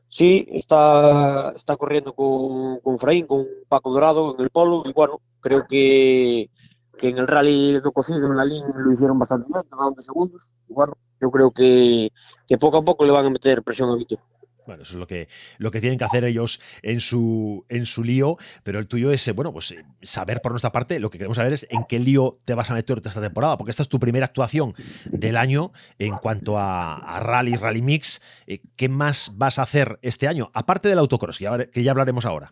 Sí, 0.10 0.48
está, 0.50 1.52
está 1.58 1.76
corriendo 1.76 2.14
con, 2.14 2.80
con 2.80 2.98
Fraín, 2.98 3.28
con 3.28 3.46
Paco 3.68 3.92
Dorado 3.92 4.34
en 4.34 4.42
el 4.42 4.50
polo, 4.50 4.84
y 4.86 4.94
bueno, 4.94 5.20
creo 5.42 5.68
que, 5.68 6.50
que 6.98 7.10
en 7.10 7.18
el 7.18 7.28
rally 7.28 7.80
do 7.80 7.92
cocido 7.92 8.28
en 8.28 8.38
la 8.38 8.46
línea 8.46 8.72
lo 8.76 8.92
hicieron 8.92 9.20
bastante 9.20 9.48
bien, 9.48 9.64
quedaron 9.64 9.96
de 9.96 10.02
segundos, 10.02 10.54
y 10.70 10.74
bueno, 10.74 10.98
yo 11.22 11.32
creo 11.32 11.52
que, 11.52 12.12
que 12.48 12.58
poco 12.58 12.78
a 12.78 12.84
poco 12.84 13.06
le 13.06 13.12
van 13.12 13.26
a 13.26 13.30
meter 13.30 13.64
presión 13.64 13.90
a 13.90 13.96
Vito. 13.96 14.18
Bueno, 14.66 14.82
eso 14.82 14.94
es 14.94 15.00
lo 15.00 15.06
que, 15.06 15.28
lo 15.60 15.70
que 15.70 15.80
tienen 15.80 16.00
que 16.00 16.06
hacer 16.06 16.24
ellos 16.24 16.60
en 16.82 17.00
su, 17.00 17.66
en 17.70 17.86
su 17.86 18.04
lío, 18.04 18.38
pero 18.64 18.80
el 18.80 18.88
tuyo 18.88 19.12
es, 19.12 19.28
eh, 19.28 19.32
bueno, 19.32 19.54
pues 19.54 19.70
eh, 19.70 19.86
saber 20.02 20.42
por 20.42 20.54
nuestra 20.54 20.72
parte, 20.72 21.00
lo 21.00 21.12
que 21.12 21.20
queremos 21.20 21.38
saber 21.38 21.54
es 21.54 21.68
en 21.70 21.84
qué 21.84 22.00
lío 22.00 22.40
te 22.46 22.56
vas 22.56 22.72
a 22.72 22.74
meter 22.74 23.00
esta 23.06 23.22
temporada, 23.22 23.58
porque 23.60 23.70
esta 23.70 23.84
es 23.84 23.90
tu 23.90 24.00
primera 24.00 24.26
actuación 24.26 24.74
del 25.06 25.38
año 25.38 25.72
en 26.00 26.18
cuanto 26.18 26.58
a, 26.58 26.96
a 26.96 27.20
rally, 27.20 27.56
rally 27.58 27.84
mix. 27.84 28.24
Eh, 28.48 28.62
¿Qué 28.76 28.90
más 28.90 29.34
vas 29.36 29.60
a 29.60 29.62
hacer 29.62 30.00
este 30.02 30.28
año? 30.28 30.50
Aparte 30.52 30.90
del 30.90 30.98
autocross, 30.98 31.38
que 31.38 31.44
ya, 31.44 31.66
que 31.68 31.84
ya 31.84 31.92
hablaremos 31.92 32.26
ahora. 32.26 32.52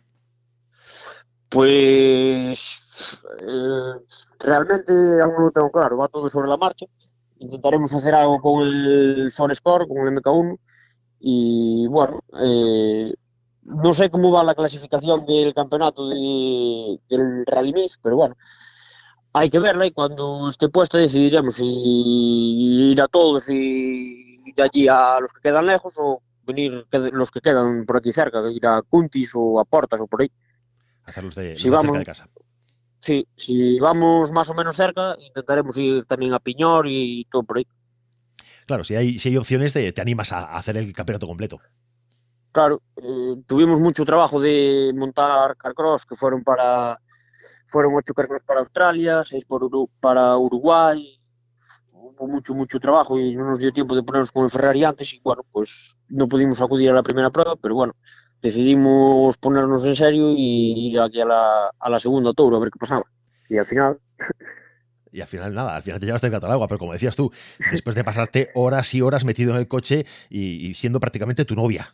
Pues 1.49 2.82
eh, 3.41 3.93
realmente 4.39 4.91
aún 5.21 5.33
no 5.33 5.41
lo 5.45 5.51
tengo 5.51 5.71
claro, 5.71 5.97
va 5.97 6.07
todo 6.07 6.29
sobre 6.29 6.49
la 6.49 6.57
marcha. 6.57 6.85
Intentaremos 7.39 7.93
hacer 7.93 8.13
algo 8.15 8.39
con 8.39 8.61
el 8.61 9.31
Forescore, 9.35 9.87
con 9.87 10.07
el 10.07 10.15
MK1 10.15 10.57
y 11.19 11.87
bueno, 11.87 12.21
eh, 12.39 13.13
no 13.63 13.93
sé 13.93 14.09
cómo 14.09 14.31
va 14.31 14.43
la 14.43 14.55
clasificación 14.55 15.25
del 15.25 15.53
campeonato 15.53 16.09
de, 16.09 16.99
del 17.09 17.45
Rally 17.45 17.73
Mix, 17.73 17.99
pero 18.01 18.17
bueno, 18.17 18.35
hay 19.33 19.49
que 19.49 19.59
verla 19.59 19.85
y 19.85 19.91
cuando 19.91 20.49
esté 20.49 20.69
puesta 20.69 20.97
decidiremos 20.97 21.55
si 21.55 22.91
ir 22.91 23.01
a 23.01 23.07
todos 23.07 23.45
y 23.49 24.51
de 24.51 24.63
allí 24.63 24.87
a 24.87 25.19
los 25.19 25.33
que 25.33 25.41
quedan 25.41 25.65
lejos 25.65 25.93
o 25.97 26.21
venir 26.45 26.85
los 26.91 27.31
que 27.31 27.41
quedan 27.41 27.85
por 27.85 27.97
aquí 27.97 28.11
cerca, 28.11 28.41
ir 28.51 28.67
a 28.67 28.81
Cuntis 28.81 29.31
o 29.33 29.59
a 29.59 29.65
Portas 29.65 29.99
o 29.99 30.07
por 30.07 30.21
ahí. 30.21 30.31
Hacerlos 31.05 31.35
de, 31.35 31.55
si 31.55 31.69
vamos, 31.69 31.85
cerca 31.85 31.99
de 31.99 32.05
casa. 32.05 32.29
Sí, 33.03 33.27
si 33.35 33.81
vamos 33.81 34.31
más 34.31 34.49
o 34.49 34.53
menos 34.53 34.77
cerca, 34.77 35.17
intentaremos 35.19 35.77
ir 35.77 36.05
también 36.05 36.33
a 36.33 36.39
Piñor 36.39 36.87
y 36.87 37.27
todo 37.29 37.43
por 37.43 37.57
ahí. 37.57 37.67
Claro, 38.65 38.85
si 38.85 38.95
hay, 38.95 39.19
si 39.19 39.27
hay 39.27 39.35
opciones, 39.35 39.73
te, 39.73 39.91
te 39.91 39.99
animas 39.99 40.31
a, 40.31 40.55
hacer 40.55 40.77
el 40.77 40.93
campeonato 40.93 41.27
completo. 41.27 41.59
Claro, 42.53 42.81
eh, 42.95 43.35
tuvimos 43.45 43.81
mucho 43.81 44.05
trabajo 44.05 44.39
de 44.39 44.93
montar 44.95 45.57
carcross, 45.57 46.05
que 46.05 46.15
fueron 46.15 46.45
para 46.45 46.97
fueron 47.67 47.93
ocho 47.93 48.13
carcross 48.13 48.43
para 48.45 48.61
Australia, 48.61 49.23
seis 49.25 49.43
por 49.43 49.65
Uru 49.65 49.89
para 49.99 50.37
Uruguay, 50.37 51.19
hubo 51.91 52.25
mucho, 52.25 52.53
mucho 52.53 52.79
trabajo 52.79 53.19
y 53.19 53.35
no 53.35 53.49
nos 53.49 53.59
dio 53.59 53.73
tiempo 53.73 53.95
de 53.95 54.03
ponernos 54.03 54.31
con 54.31 54.45
el 54.45 54.51
Ferrari 54.51 54.85
antes 54.85 55.13
y 55.13 55.19
bueno, 55.21 55.43
pues 55.51 55.97
no 56.07 56.29
pudimos 56.29 56.61
acudir 56.61 56.89
a 56.89 56.93
la 56.93 57.03
primera 57.03 57.31
prueba, 57.31 57.57
pero 57.57 57.75
bueno, 57.75 57.97
decidimos 58.43 59.37
ponernos 59.37 59.83
en 59.85 59.95
serio 59.95 60.31
y 60.31 60.89
ir 60.91 60.99
aquí 60.99 61.19
a 61.21 61.25
la, 61.25 61.71
a 61.79 61.89
la 61.89 61.99
segunda 61.99 62.33
tour 62.33 62.53
a 62.53 62.59
ver 62.59 62.69
qué 62.69 62.77
pasaba. 62.77 63.05
Y 63.49 63.57
al 63.57 63.65
final 63.65 63.97
y 65.13 65.21
al 65.21 65.27
final 65.27 65.53
nada, 65.53 65.75
al 65.75 65.83
final 65.83 65.99
te 65.99 66.07
llevaste 66.07 66.27
el 66.27 66.33
gato 66.33 66.47
al 66.47 66.53
agua, 66.53 66.67
pero 66.67 66.79
como 66.79 66.93
decías 66.93 67.15
tú, 67.15 67.31
después 67.71 67.95
de 67.95 68.03
pasarte 68.03 68.49
horas 68.55 68.93
y 68.95 69.01
horas 69.01 69.23
metido 69.23 69.51
en 69.51 69.57
el 69.57 69.67
coche 69.67 70.05
y, 70.29 70.67
y 70.67 70.73
siendo 70.73 70.99
prácticamente 70.99 71.45
tu 71.45 71.55
novia. 71.55 71.93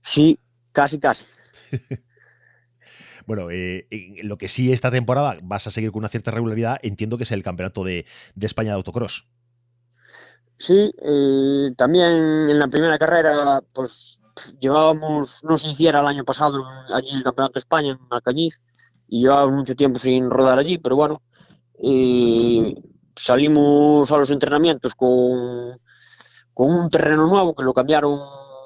Sí, 0.00 0.38
casi, 0.72 0.98
casi. 0.98 1.26
bueno, 3.26 3.48
eh, 3.50 3.86
lo 4.22 4.38
que 4.38 4.48
sí 4.48 4.72
esta 4.72 4.90
temporada 4.90 5.36
vas 5.42 5.66
a 5.66 5.70
seguir 5.70 5.92
con 5.92 6.00
una 6.00 6.08
cierta 6.08 6.30
regularidad, 6.30 6.78
entiendo 6.82 7.18
que 7.18 7.24
es 7.24 7.32
el 7.32 7.42
campeonato 7.42 7.84
de, 7.84 8.06
de 8.34 8.46
España 8.46 8.70
de 8.70 8.76
autocross. 8.76 9.28
Sí, 10.56 10.92
eh, 11.02 11.72
también 11.76 12.48
en 12.48 12.58
la 12.58 12.68
primera 12.68 12.98
carrera, 12.98 13.60
pues 13.74 14.18
llevábamos, 14.60 15.42
no 15.44 15.58
se 15.58 15.70
hiciera 15.70 16.00
el 16.00 16.06
año 16.06 16.24
pasado 16.24 16.64
allí 16.92 17.10
el 17.10 17.22
Campeonato 17.24 17.54
de 17.54 17.60
España 17.60 17.90
en 17.92 17.98
Alcañiz, 18.10 18.60
y 19.08 19.20
llevábamos 19.20 19.54
mucho 19.56 19.76
tiempo 19.76 19.98
sin 19.98 20.30
rodar 20.30 20.58
allí, 20.58 20.78
pero 20.78 20.96
bueno, 20.96 21.22
eh, 21.82 22.74
salimos 23.14 24.10
a 24.10 24.16
los 24.16 24.30
entrenamientos 24.30 24.94
con, 24.94 25.78
con 26.54 26.70
un 26.74 26.90
terreno 26.90 27.26
nuevo 27.26 27.54
que 27.54 27.62
lo 27.62 27.74
cambiaron 27.74 28.20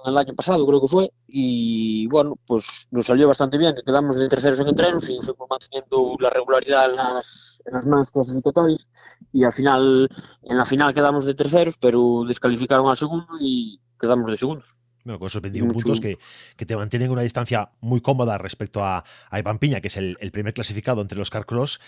el 0.04 0.16
año 0.16 0.34
pasado, 0.36 0.64
creo 0.64 0.80
que 0.80 0.86
fue, 0.86 1.12
y 1.26 2.06
bueno, 2.06 2.38
pues 2.46 2.86
nos 2.92 3.06
salió 3.06 3.26
bastante 3.26 3.58
bien, 3.58 3.74
que 3.74 3.82
quedamos 3.82 4.14
de 4.14 4.28
terceros 4.28 4.60
en 4.60 4.68
entrenos 4.68 5.08
y 5.08 5.18
fuimos 5.18 5.48
manteniendo 5.50 6.16
la 6.20 6.30
regularidad 6.30 6.90
en 6.90 6.96
las, 6.96 7.60
en 7.64 7.74
las 7.74 7.86
más 7.86 8.10
clasificatorias, 8.12 8.86
y 9.32 9.42
al 9.42 9.52
final, 9.52 10.08
en 10.42 10.58
la 10.58 10.64
final 10.64 10.94
quedamos 10.94 11.24
de 11.24 11.34
terceros, 11.34 11.74
pero 11.80 12.22
descalificaron 12.24 12.88
al 12.88 12.96
segundo 12.96 13.26
y 13.40 13.80
quedamos 13.98 14.30
de 14.30 14.38
segundos. 14.38 14.75
Bueno, 15.06 15.20
con 15.20 15.28
esos 15.28 15.40
21 15.40 15.72
Mucho. 15.72 15.84
puntos 15.84 16.00
que, 16.00 16.18
que, 16.56 16.66
te 16.66 16.76
mantienen 16.76 17.12
una 17.12 17.22
distancia 17.22 17.70
muy 17.80 18.00
cómoda 18.00 18.38
respecto 18.38 18.82
a, 18.82 19.04
a 19.30 19.38
Ivan 19.38 19.60
Piña, 19.60 19.80
que 19.80 19.86
es 19.86 19.96
el, 19.96 20.18
el 20.20 20.32
primer 20.32 20.52
clasificado 20.52 21.00
entre 21.00 21.16
los 21.16 21.30
Carcross, 21.30 21.80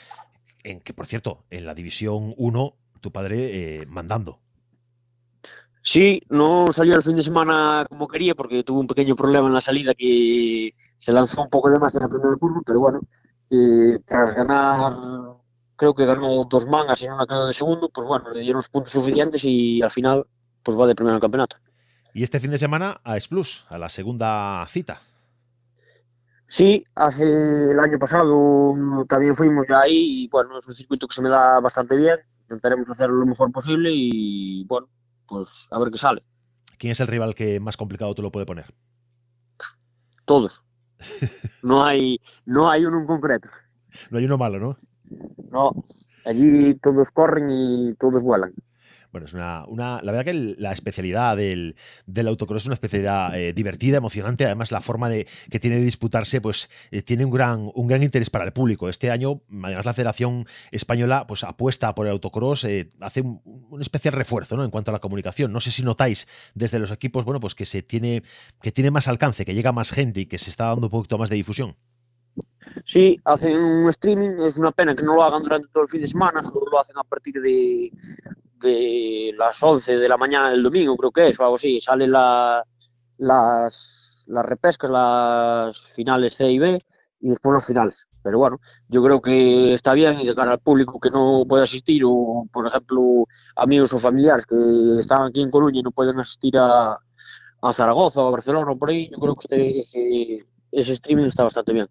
en 0.62 0.78
que, 0.78 0.94
por 0.94 1.06
cierto, 1.06 1.42
en 1.50 1.66
la 1.66 1.74
División 1.74 2.32
1, 2.36 2.74
tu 3.00 3.10
padre 3.10 3.80
eh, 3.80 3.86
mandando. 3.86 4.38
Sí, 5.82 6.22
no 6.28 6.66
salió 6.70 6.94
el 6.94 7.02
fin 7.02 7.16
de 7.16 7.24
semana 7.24 7.86
como 7.88 8.06
quería 8.06 8.36
porque 8.36 8.62
tuvo 8.62 8.78
un 8.78 8.86
pequeño 8.86 9.16
problema 9.16 9.48
en 9.48 9.54
la 9.54 9.60
salida 9.60 9.94
que 9.94 10.72
se 10.98 11.12
lanzó 11.12 11.42
un 11.42 11.50
poco 11.50 11.70
de 11.70 11.80
más 11.80 11.92
en 11.96 12.02
la 12.02 12.08
primera 12.08 12.36
curva, 12.36 12.60
pero 12.64 12.78
bueno, 12.78 13.00
eh, 13.50 13.98
tras 14.06 14.32
ganar, 14.36 14.92
creo 15.74 15.92
que 15.92 16.06
ganó 16.06 16.44
dos 16.44 16.66
mangas 16.66 17.02
y 17.02 17.08
una 17.08 17.26
quedó 17.26 17.48
de 17.48 17.54
segundo, 17.54 17.88
pues 17.88 18.06
bueno, 18.06 18.30
le 18.30 18.42
dieron 18.42 18.58
los 18.58 18.68
puntos 18.68 18.92
suficientes 18.92 19.42
y 19.44 19.82
al 19.82 19.90
final 19.90 20.24
pues 20.62 20.78
va 20.78 20.86
de 20.86 20.94
primero 20.94 21.16
al 21.16 21.20
campeonato. 21.20 21.56
Y 22.18 22.24
este 22.24 22.40
fin 22.40 22.50
de 22.50 22.58
semana 22.58 23.00
a 23.04 23.16
S 23.16 23.28
Plus, 23.28 23.64
a 23.68 23.78
la 23.78 23.88
segunda 23.88 24.66
cita. 24.66 25.02
Sí, 26.48 26.84
hace 26.96 27.22
el 27.22 27.78
año 27.78 27.96
pasado 27.96 28.74
también 29.08 29.36
fuimos 29.36 29.64
ya 29.68 29.82
ahí 29.82 30.24
y 30.24 30.28
bueno, 30.28 30.58
es 30.58 30.66
un 30.66 30.74
circuito 30.74 31.06
que 31.06 31.14
se 31.14 31.22
me 31.22 31.28
da 31.28 31.60
bastante 31.60 31.94
bien. 31.94 32.18
Intentaremos 32.42 32.90
hacerlo 32.90 33.18
lo 33.18 33.26
mejor 33.26 33.52
posible 33.52 33.90
y 33.92 34.64
bueno, 34.64 34.88
pues 35.28 35.46
a 35.70 35.78
ver 35.78 35.92
qué 35.92 35.98
sale. 35.98 36.24
¿Quién 36.76 36.90
es 36.90 36.98
el 36.98 37.06
rival 37.06 37.36
que 37.36 37.60
más 37.60 37.76
complicado 37.76 38.16
te 38.16 38.22
lo 38.22 38.32
puede 38.32 38.46
poner? 38.46 38.74
Todos. 40.24 40.64
No 41.62 41.84
hay, 41.84 42.20
no 42.46 42.68
hay 42.68 42.84
uno 42.84 42.98
en 42.98 43.06
concreto. 43.06 43.48
No 44.10 44.18
hay 44.18 44.24
uno 44.24 44.38
malo, 44.38 44.58
¿no? 44.58 44.76
No, 45.52 45.84
allí 46.24 46.74
todos 46.74 47.12
corren 47.12 47.48
y 47.48 47.94
todos 47.94 48.24
vuelan. 48.24 48.54
Bueno, 49.10 49.26
es 49.26 49.32
una, 49.32 49.64
una, 49.66 50.00
la 50.02 50.12
verdad 50.12 50.26
que 50.26 50.54
la 50.58 50.72
especialidad 50.72 51.36
del, 51.36 51.76
del, 52.06 52.28
autocross 52.28 52.62
es 52.62 52.66
una 52.66 52.74
especialidad 52.74 53.38
eh, 53.38 53.52
divertida, 53.54 53.96
emocionante. 53.96 54.44
Además, 54.44 54.70
la 54.70 54.80
forma 54.80 55.08
de 55.08 55.26
que 55.50 55.58
tiene 55.58 55.76
de 55.76 55.82
disputarse, 55.82 56.40
pues 56.40 56.68
eh, 56.90 57.02
tiene 57.02 57.24
un 57.24 57.30
gran, 57.30 57.70
un 57.74 57.86
gran 57.86 58.02
interés 58.02 58.28
para 58.28 58.44
el 58.44 58.52
público. 58.52 58.88
Este 58.88 59.10
año, 59.10 59.40
además, 59.64 59.86
la 59.86 59.94
Federación 59.94 60.46
Española 60.70 61.26
pues 61.26 61.42
apuesta 61.44 61.94
por 61.94 62.06
el 62.06 62.12
autocross, 62.12 62.66
hace 63.00 63.20
un, 63.22 63.40
un, 63.44 63.80
especial 63.80 64.12
refuerzo 64.12 64.56
¿no? 64.56 64.64
en 64.64 64.70
cuanto 64.70 64.90
a 64.90 64.92
la 64.92 65.00
comunicación. 65.00 65.52
No 65.52 65.60
sé 65.60 65.70
si 65.70 65.82
notáis 65.82 66.28
desde 66.54 66.78
los 66.78 66.90
equipos, 66.90 67.24
bueno, 67.24 67.40
pues 67.40 67.54
que 67.54 67.64
se 67.64 67.82
tiene, 67.82 68.22
que 68.60 68.72
tiene 68.72 68.90
más 68.90 69.08
alcance, 69.08 69.44
que 69.44 69.54
llega 69.54 69.72
más 69.72 69.90
gente 69.90 70.20
y 70.20 70.26
que 70.26 70.38
se 70.38 70.50
está 70.50 70.66
dando 70.66 70.86
un 70.86 70.90
poquito 70.90 71.16
más 71.18 71.30
de 71.30 71.36
difusión. 71.36 71.76
Sí, 72.84 73.18
hacen 73.24 73.56
un 73.56 73.88
streaming, 73.88 74.42
es 74.46 74.56
una 74.56 74.72
pena 74.72 74.94
que 74.94 75.02
no 75.02 75.14
lo 75.14 75.22
hagan 75.22 75.42
durante 75.42 75.68
todo 75.68 75.84
el 75.84 75.88
fin 75.88 76.02
de 76.02 76.08
semana, 76.08 76.42
solo 76.42 76.66
lo 76.70 76.80
hacen 76.80 76.96
a 76.98 77.04
partir 77.04 77.34
de, 77.34 77.90
de 78.60 79.32
las 79.36 79.62
11 79.62 79.96
de 79.98 80.08
la 80.08 80.16
mañana 80.16 80.50
del 80.50 80.62
domingo, 80.62 80.96
creo 80.96 81.10
que 81.10 81.28
es, 81.28 81.40
o 81.40 81.44
algo 81.44 81.56
así. 81.56 81.80
Salen 81.80 82.12
la, 82.12 82.64
las, 83.18 84.24
las 84.26 84.46
repescas, 84.46 84.90
las 84.90 85.78
finales 85.94 86.36
C 86.36 86.50
y 86.50 86.58
B 86.58 86.84
y 87.20 87.28
después 87.28 87.54
los 87.54 87.66
finales. 87.66 88.06
Pero 88.22 88.38
bueno, 88.38 88.60
yo 88.88 89.02
creo 89.02 89.22
que 89.22 89.74
está 89.74 89.92
bien 89.94 90.20
y 90.20 90.26
de 90.26 90.34
cara 90.34 90.52
al 90.52 90.60
público 90.60 91.00
que 91.00 91.10
no 91.10 91.44
puede 91.48 91.64
asistir, 91.64 92.02
o 92.04 92.46
por 92.52 92.66
ejemplo, 92.66 93.26
amigos 93.56 93.92
o 93.92 93.98
familiares 93.98 94.44
que 94.46 94.56
están 94.98 95.22
aquí 95.22 95.40
en 95.40 95.50
Coruña 95.50 95.80
y 95.80 95.82
no 95.82 95.92
pueden 95.92 96.18
asistir 96.20 96.58
a, 96.58 96.98
a 97.62 97.72
Zaragoza 97.72 98.20
o 98.20 98.28
a 98.28 98.30
Barcelona 98.30 98.72
o 98.72 98.78
por 98.78 98.90
ahí, 98.90 99.08
yo 99.10 99.18
creo 99.18 99.34
que 99.36 99.44
este, 99.44 99.78
ese, 99.80 100.46
ese 100.72 100.92
streaming 100.94 101.26
está 101.26 101.44
bastante 101.44 101.72
bien. 101.72 101.88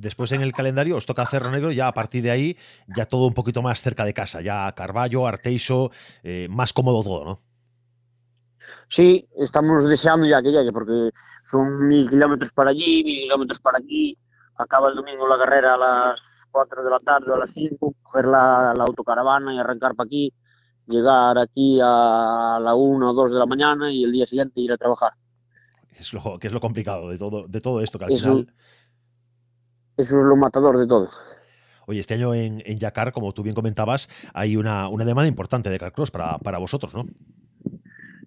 Después 0.00 0.32
en 0.32 0.40
el 0.40 0.52
calendario 0.52 0.96
os 0.96 1.04
toca 1.04 1.26
Cerro 1.26 1.50
Negro, 1.50 1.72
ya 1.72 1.86
a 1.86 1.92
partir 1.92 2.22
de 2.22 2.30
ahí, 2.30 2.56
ya 2.96 3.04
todo 3.04 3.26
un 3.26 3.34
poquito 3.34 3.60
más 3.60 3.82
cerca 3.82 4.04
de 4.06 4.14
casa, 4.14 4.40
ya 4.40 4.72
Carballo, 4.72 5.26
Arteixo, 5.26 5.90
eh, 6.22 6.48
más 6.48 6.72
cómodo 6.72 7.02
todo, 7.02 7.24
¿no? 7.24 7.40
Sí, 8.88 9.28
estamos 9.36 9.86
deseando 9.86 10.26
ya 10.26 10.40
que 10.40 10.52
llegue, 10.52 10.72
porque 10.72 11.10
son 11.44 11.86
mil 11.86 12.08
kilómetros 12.08 12.50
para 12.52 12.70
allí, 12.70 13.04
mil 13.04 13.22
kilómetros 13.24 13.60
para 13.60 13.78
aquí. 13.78 14.16
Acaba 14.56 14.88
el 14.88 14.94
domingo 14.94 15.28
la 15.28 15.36
carrera 15.38 15.74
a 15.74 15.76
las 15.76 16.20
4 16.50 16.82
de 16.82 16.90
la 16.90 17.00
tarde 17.00 17.30
o 17.30 17.34
a 17.34 17.38
las 17.38 17.52
5, 17.52 17.94
coger 18.02 18.24
la, 18.24 18.72
la 18.74 18.84
autocaravana 18.84 19.54
y 19.54 19.58
arrancar 19.58 19.94
para 19.94 20.06
aquí, 20.06 20.32
llegar 20.86 21.36
aquí 21.38 21.78
a 21.82 22.58
la 22.58 22.74
1 22.74 23.10
o 23.10 23.12
2 23.12 23.32
de 23.32 23.38
la 23.38 23.46
mañana 23.46 23.92
y 23.92 24.04
el 24.04 24.12
día 24.12 24.24
siguiente 24.24 24.60
ir 24.60 24.72
a 24.72 24.78
trabajar. 24.78 25.12
Es 25.94 26.14
lo, 26.14 26.38
que 26.38 26.46
es 26.46 26.52
lo 26.52 26.60
complicado 26.60 27.10
de 27.10 27.18
todo, 27.18 27.46
de 27.46 27.60
todo 27.60 27.82
esto, 27.82 27.98
que 27.98 28.06
al 28.06 28.12
Eso, 28.12 28.24
final 28.24 28.54
eso 30.00 30.18
es 30.18 30.24
lo 30.24 30.36
matador 30.36 30.78
de 30.78 30.86
todo. 30.86 31.10
Oye, 31.86 32.00
este 32.00 32.14
año 32.14 32.34
en, 32.34 32.62
en 32.64 32.78
Yacar, 32.78 33.12
como 33.12 33.32
tú 33.32 33.42
bien 33.42 33.54
comentabas, 33.54 34.08
hay 34.32 34.56
una, 34.56 34.88
una 34.88 35.04
demanda 35.04 35.28
importante 35.28 35.70
de 35.70 35.78
Carcross 35.78 36.10
para, 36.10 36.38
para 36.38 36.58
vosotros, 36.58 36.94
¿no? 36.94 37.04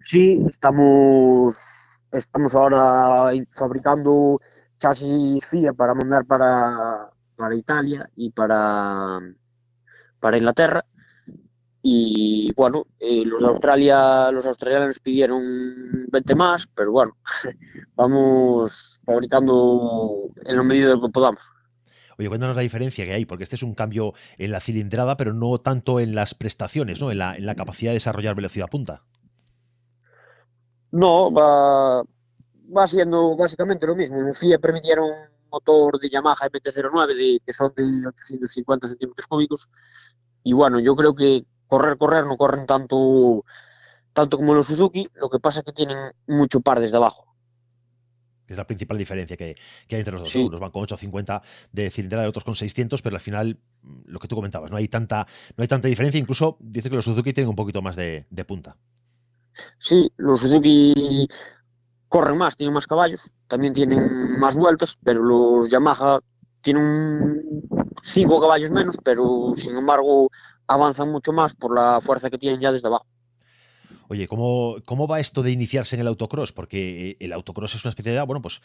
Sí, 0.03 0.43
estamos, 0.49 1.55
estamos 2.11 2.53
ahora 2.55 3.31
fabricando 3.51 4.41
chasis 4.77 5.45
FIA 5.45 5.71
para 5.71 5.93
mandar 5.93 6.25
para, 6.25 7.09
para 7.37 7.55
Italia 7.55 8.09
y 8.17 8.31
para, 8.31 9.21
para 10.19 10.37
Inglaterra. 10.37 10.83
Y 11.81 12.51
bueno, 12.53 12.85
eh, 12.99 13.23
los 13.25 13.41
de 13.41 13.47
Australia, 13.47 14.31
los 14.31 14.45
australianos 14.45 14.99
pidieron 14.99 16.05
20 16.09 16.35
más, 16.35 16.67
pero 16.75 16.91
bueno, 16.91 17.17
vamos 17.95 18.99
fabricando 19.05 20.29
en 20.45 20.57
la 20.57 20.63
medida 20.63 20.87
de 20.89 20.95
lo 20.95 21.01
que 21.01 21.09
podamos. 21.09 21.52
Oye, 22.17 22.29
cuéntanos 22.29 22.55
la 22.55 22.61
diferencia 22.61 23.05
que 23.05 23.13
hay, 23.13 23.25
porque 23.25 23.43
este 23.43 23.55
es 23.55 23.63
un 23.63 23.73
cambio 23.73 24.13
en 24.37 24.51
la 24.51 24.59
cilindrada, 24.59 25.17
pero 25.17 25.33
no 25.33 25.59
tanto 25.59 25.99
en 25.99 26.15
las 26.15 26.35
prestaciones, 26.35 27.01
¿no? 27.01 27.11
En 27.11 27.17
la, 27.17 27.55
capacidad 27.55 27.91
de 27.91 27.95
desarrollar 27.95 28.35
velocidad 28.35 28.69
punta. 28.69 29.03
No, 30.91 31.31
va, 31.31 32.03
va 32.75 32.87
siendo 32.87 33.35
básicamente 33.35 33.87
lo 33.87 33.95
mismo. 33.95 34.19
En 34.19 34.33
FIA 34.33 34.59
permitieron 34.59 35.09
un 35.09 35.49
motor 35.49 35.99
de 35.99 36.09
Yamaha 36.09 36.49
MT-09 36.49 37.15
de, 37.15 37.41
que 37.45 37.53
son 37.53 37.73
de 37.75 37.83
850 38.07 38.87
centímetros 38.89 39.27
cúbicos. 39.27 39.69
Y 40.43 40.53
bueno, 40.53 40.79
yo 40.79 40.95
creo 40.95 41.15
que 41.15 41.45
correr, 41.67 41.97
correr, 41.97 42.25
no 42.25 42.37
corren 42.37 42.65
tanto, 42.65 43.43
tanto 44.13 44.37
como 44.37 44.53
los 44.53 44.67
Suzuki. 44.67 45.09
Lo 45.15 45.29
que 45.29 45.39
pasa 45.39 45.59
es 45.59 45.65
que 45.65 45.73
tienen 45.73 46.11
mucho 46.27 46.59
par 46.59 46.79
desde 46.79 46.97
abajo 46.97 47.32
es 48.53 48.57
la 48.57 48.65
principal 48.65 48.97
diferencia 48.97 49.37
que, 49.37 49.55
que 49.87 49.95
hay 49.95 49.99
entre 49.99 50.13
los 50.13 50.21
dos. 50.21 50.31
Sí. 50.31 50.39
Unos 50.39 50.59
van 50.59 50.71
con 50.71 50.83
850 50.83 51.41
de 51.71 51.89
cilindrada 51.89 52.25
y 52.25 52.29
otros 52.29 52.43
con 52.43 52.55
600, 52.55 53.01
pero 53.01 53.15
al 53.15 53.21
final, 53.21 53.57
lo 54.05 54.19
que 54.19 54.27
tú 54.27 54.35
comentabas, 54.35 54.71
no 54.71 54.77
hay 54.77 54.87
tanta, 54.87 55.27
no 55.57 55.61
hay 55.61 55.67
tanta 55.67 55.87
diferencia. 55.87 56.19
Incluso 56.19 56.57
dice 56.59 56.89
que 56.89 56.95
los 56.95 57.05
Suzuki 57.05 57.33
tienen 57.33 57.49
un 57.49 57.55
poquito 57.55 57.81
más 57.81 57.95
de, 57.95 58.25
de 58.29 58.45
punta. 58.45 58.77
Sí, 59.79 60.11
los 60.17 60.41
Suzuki 60.41 61.27
corren 62.07 62.37
más, 62.37 62.55
tienen 62.55 62.73
más 62.73 62.87
caballos, 62.87 63.31
también 63.47 63.73
tienen 63.73 64.39
más 64.39 64.55
vueltas, 64.55 64.97
pero 65.03 65.23
los 65.23 65.69
Yamaha 65.69 66.19
tienen 66.61 67.41
5 68.03 68.41
caballos 68.41 68.71
menos, 68.71 68.97
pero 69.03 69.53
sin 69.55 69.75
embargo 69.75 70.29
avanzan 70.67 71.11
mucho 71.11 71.33
más 71.33 71.53
por 71.55 71.75
la 71.75 72.01
fuerza 72.01 72.29
que 72.29 72.37
tienen 72.37 72.61
ya 72.61 72.71
desde 72.71 72.87
abajo. 72.87 73.05
Oye, 74.13 74.27
¿cómo, 74.27 74.75
¿cómo 74.85 75.07
va 75.07 75.19
esto 75.19 75.41
de 75.41 75.49
iniciarse 75.49 75.95
en 75.95 76.01
el 76.01 76.07
autocross? 76.07 76.51
Porque 76.51 77.09
eh, 77.09 77.17
el 77.19 77.33
autocross 77.33 77.73
es 77.73 77.83
una 77.83 77.89
especialidad, 77.89 78.27
bueno, 78.27 78.43
pues 78.43 78.61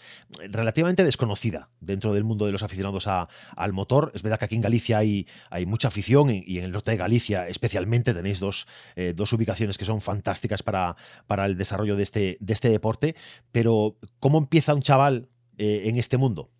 relativamente 0.50 1.04
desconocida 1.04 1.70
dentro 1.80 2.12
del 2.12 2.22
mundo 2.22 2.44
de 2.44 2.52
los 2.52 2.62
aficionados 2.62 3.06
a, 3.06 3.30
al 3.56 3.72
motor. 3.72 4.12
Es 4.14 4.22
verdad 4.22 4.38
que 4.38 4.44
aquí 4.44 4.56
en 4.56 4.60
Galicia 4.60 4.98
hay, 4.98 5.26
hay 5.48 5.64
mucha 5.64 5.88
afición 5.88 6.28
y, 6.28 6.58
en 6.58 6.64
el 6.64 6.72
norte 6.72 6.90
de 6.90 6.98
Galicia 6.98 7.48
especialmente 7.48 8.12
tenéis 8.12 8.40
dos, 8.40 8.66
eh, 8.94 9.14
dos 9.16 9.32
ubicaciones 9.32 9.78
que 9.78 9.86
son 9.86 10.02
fantásticas 10.02 10.62
para, 10.62 10.96
para 11.26 11.46
el 11.46 11.56
desarrollo 11.56 11.96
de 11.96 12.02
este, 12.02 12.36
de 12.40 12.52
este 12.52 12.68
deporte. 12.68 13.16
Pero, 13.50 13.96
¿cómo 14.20 14.36
empieza 14.36 14.74
un 14.74 14.82
chaval 14.82 15.30
eh, 15.56 15.84
en 15.86 15.96
este 15.96 16.18
mundo? 16.18 16.50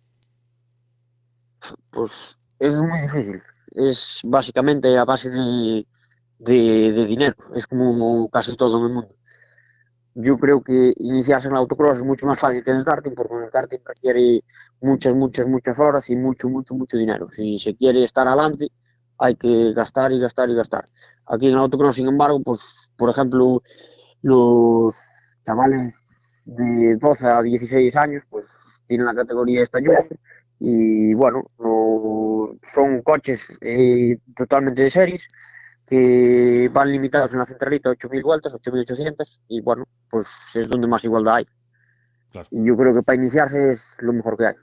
Pues 1.91 2.39
es 2.57 2.73
muy 2.75 3.01
difícil. 3.01 3.39
Es 3.75 4.21
básicamente 4.23 4.97
a 4.97 5.05
base 5.05 5.29
de 5.29 5.85
de, 6.39 7.05
dinero, 7.05 7.35
es 7.55 7.67
como 7.67 8.29
casi 8.29 8.55
todo 8.55 8.79
en 8.79 8.85
el 8.85 8.93
mundo. 8.93 9.15
Yo 10.15 10.37
creo 10.37 10.63
que 10.63 10.93
iniciarse 10.97 11.47
en 11.47 11.53
el 11.53 11.59
autocross 11.59 11.97
es 11.99 12.03
mucho 12.03 12.25
más 12.25 12.39
fácil 12.39 12.63
que 12.63 12.71
en 12.71 12.77
el 12.77 12.85
karting, 12.85 13.13
porque 13.13 13.35
en 13.35 13.43
el 13.43 13.51
karting 13.51 13.79
requiere 13.85 14.43
muchas, 14.81 15.15
muchas, 15.15 15.47
muchas 15.47 15.79
horas 15.79 16.09
y 16.09 16.15
mucho, 16.15 16.49
mucho, 16.49 16.73
mucho 16.73 16.97
dinero. 16.97 17.29
Si 17.31 17.59
se 17.59 17.75
quiere 17.75 18.03
estar 18.03 18.27
adelante, 18.27 18.69
hay 19.17 19.35
que 19.35 19.73
gastar 19.73 20.11
y 20.11 20.19
gastar 20.19 20.49
y 20.49 20.55
gastar. 20.55 20.89
Aquí 21.27 21.47
en 21.47 21.53
el 21.53 21.59
autocross, 21.59 21.95
sin 21.97 22.07
embargo, 22.07 22.41
pues, 22.41 22.91
por 22.97 23.09
ejemplo, 23.09 23.61
los 24.21 24.95
chavales 25.45 25.93
de 26.45 26.95
12 26.95 27.27
a 27.27 27.41
16 27.41 27.95
años, 27.95 28.23
pues 28.29 28.45
tienen 28.87 29.05
la 29.05 29.13
categoría 29.13 29.61
esta 29.61 29.79
y 30.59 31.13
bueno, 31.13 31.49
no, 31.59 32.57
son 32.63 33.01
coches 33.01 33.57
eh, 33.61 34.17
totalmente 34.35 34.81
de 34.81 34.89
series 34.89 35.29
que 35.89 36.69
van 36.71 36.91
limitados 36.91 37.31
en 37.33 37.39
la 37.39 37.45
centralita 37.45 37.89
a 37.89 37.93
8.000 37.93 38.23
vueltas, 38.23 38.53
8.800, 38.53 39.39
y 39.47 39.61
bueno, 39.61 39.85
pues 40.09 40.55
es 40.55 40.67
donde 40.69 40.87
más 40.87 41.03
igualdad 41.03 41.35
hay. 41.35 41.45
Claro. 42.31 42.47
Y 42.51 42.65
yo 42.65 42.77
creo 42.77 42.93
que 42.93 43.01
para 43.01 43.17
iniciarse 43.17 43.69
es 43.69 43.97
lo 43.99 44.13
mejor 44.13 44.37
que 44.37 44.47
hay. 44.47 44.55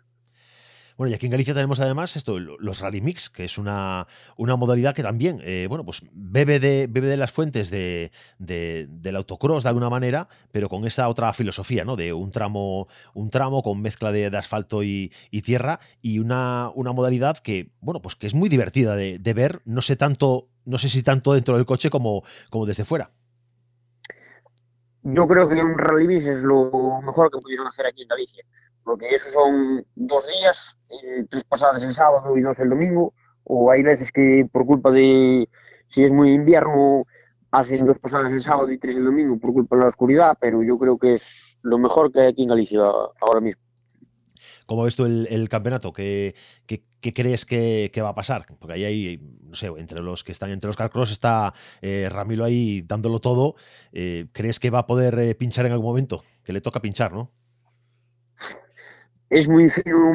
Bueno, 0.96 1.10
y 1.10 1.14
aquí 1.14 1.26
en 1.26 1.32
Galicia 1.32 1.52
tenemos 1.52 1.78
además 1.78 2.16
esto, 2.16 2.38
los 2.38 2.80
Rally 2.80 3.02
Mix, 3.02 3.28
que 3.28 3.44
es 3.44 3.58
una, 3.58 4.06
una 4.38 4.56
modalidad 4.56 4.94
que 4.94 5.02
también, 5.02 5.40
eh, 5.44 5.66
bueno, 5.68 5.84
pues 5.84 6.00
bebe 6.12 6.58
de, 6.58 6.86
bebe 6.88 7.08
de 7.08 7.18
las 7.18 7.30
fuentes 7.30 7.68
de, 7.68 8.12
de, 8.38 8.86
del 8.88 9.16
autocross 9.16 9.64
de 9.64 9.68
alguna 9.68 9.90
manera, 9.90 10.28
pero 10.52 10.70
con 10.70 10.86
esa 10.86 11.08
otra 11.10 11.34
filosofía, 11.34 11.84
¿no? 11.84 11.96
De 11.96 12.14
un 12.14 12.30
tramo, 12.30 12.88
un 13.12 13.28
tramo 13.28 13.62
con 13.62 13.82
mezcla 13.82 14.10
de, 14.10 14.30
de 14.30 14.38
asfalto 14.38 14.82
y, 14.82 15.12
y, 15.30 15.42
tierra 15.42 15.80
y 16.00 16.18
una, 16.18 16.70
una 16.74 16.92
modalidad 16.92 17.38
que, 17.38 17.72
bueno, 17.80 18.00
pues 18.00 18.16
que 18.16 18.26
es 18.26 18.34
muy 18.34 18.48
divertida 18.48 18.96
de, 18.96 19.18
de 19.18 19.34
ver, 19.34 19.60
no 19.66 19.82
sé 19.82 19.96
tanto, 19.96 20.48
no 20.66 20.78
sé 20.78 20.88
si 20.88 21.02
tanto 21.02 21.32
dentro 21.32 21.56
del 21.56 21.64
coche 21.64 21.88
como, 21.88 22.22
como 22.50 22.66
desde 22.66 22.84
fuera. 22.84 23.10
Yo 25.02 25.26
creo 25.26 25.48
que 25.48 25.54
un 25.54 25.78
Rally 25.78 26.06
Mix 26.06 26.26
es 26.26 26.42
lo 26.42 27.00
mejor 27.02 27.30
que 27.30 27.38
pudieron 27.38 27.66
hacer 27.66 27.86
aquí 27.86 28.02
en 28.02 28.08
Galicia 28.08 28.44
porque 28.86 29.16
esos 29.16 29.32
son 29.32 29.84
dos 29.96 30.24
días, 30.28 30.76
eh, 30.90 31.24
tres 31.28 31.42
pasadas 31.44 31.82
el 31.82 31.92
sábado 31.92 32.38
y 32.38 32.40
dos 32.40 32.56
el 32.60 32.70
domingo, 32.70 33.12
o 33.42 33.70
hay 33.72 33.82
veces 33.82 34.12
que 34.12 34.48
por 34.50 34.64
culpa 34.64 34.92
de, 34.92 35.48
si 35.88 36.04
es 36.04 36.12
muy 36.12 36.32
invierno, 36.32 37.04
hacen 37.50 37.84
dos 37.84 37.98
pasadas 37.98 38.32
el 38.32 38.40
sábado 38.40 38.70
y 38.70 38.78
tres 38.78 38.96
el 38.96 39.04
domingo 39.04 39.40
por 39.40 39.52
culpa 39.52 39.74
de 39.74 39.82
la 39.82 39.88
oscuridad, 39.88 40.38
pero 40.40 40.62
yo 40.62 40.78
creo 40.78 40.98
que 40.98 41.14
es 41.14 41.56
lo 41.62 41.78
mejor 41.78 42.12
que 42.12 42.20
hay 42.20 42.26
aquí 42.28 42.44
en 42.44 42.50
Galicia 42.50 42.80
ahora 42.80 43.40
mismo. 43.40 43.60
¿Cómo 44.66 44.84
ves 44.84 44.94
tú 44.94 45.04
el, 45.04 45.48
campeonato? 45.48 45.92
¿Qué, 45.92 46.36
crees 47.12 47.44
que, 47.44 47.90
va 48.02 48.10
a 48.10 48.14
pasar? 48.14 48.46
Porque 48.58 48.74
ahí 48.74 48.84
hay, 48.84 49.18
no 49.42 49.54
sé, 49.54 49.66
entre 49.78 50.00
los 50.00 50.24
que 50.24 50.32
están 50.32 50.50
entre 50.50 50.68
los 50.68 50.76
carcross 50.76 51.10
está 51.10 51.54
eh, 51.82 52.08
Ramilo 52.10 52.44
ahí 52.44 52.82
dándolo 52.82 53.20
todo. 53.20 53.56
Eh, 53.92 54.26
¿Crees 54.32 54.60
que 54.60 54.70
va 54.70 54.80
a 54.80 54.86
poder 54.86 55.18
eh, 55.18 55.34
pinchar 55.34 55.66
en 55.66 55.72
algún 55.72 55.86
momento? 55.86 56.24
Que 56.44 56.52
le 56.52 56.60
toca 56.60 56.80
pinchar, 56.80 57.12
¿no? 57.12 57.30
Es 59.28 59.48
muy 59.48 59.68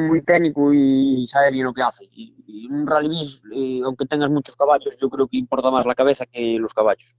muy 0.08 0.22
técnico 0.22 0.72
y 0.72 1.26
sabe 1.26 1.50
bien 1.50 1.66
lo 1.66 1.74
que 1.74 1.82
hace. 1.82 2.08
Y, 2.12 2.32
un 2.70 2.86
rally 2.86 3.82
aunque 3.84 4.06
tengas 4.06 4.30
muchos 4.30 4.56
caballos, 4.56 4.96
yo 5.00 5.10
creo 5.10 5.26
que 5.26 5.36
importa 5.36 5.70
más 5.70 5.84
la 5.84 5.94
cabeza 5.94 6.24
que 6.26 6.58
los 6.58 6.72
caballos. 6.72 7.16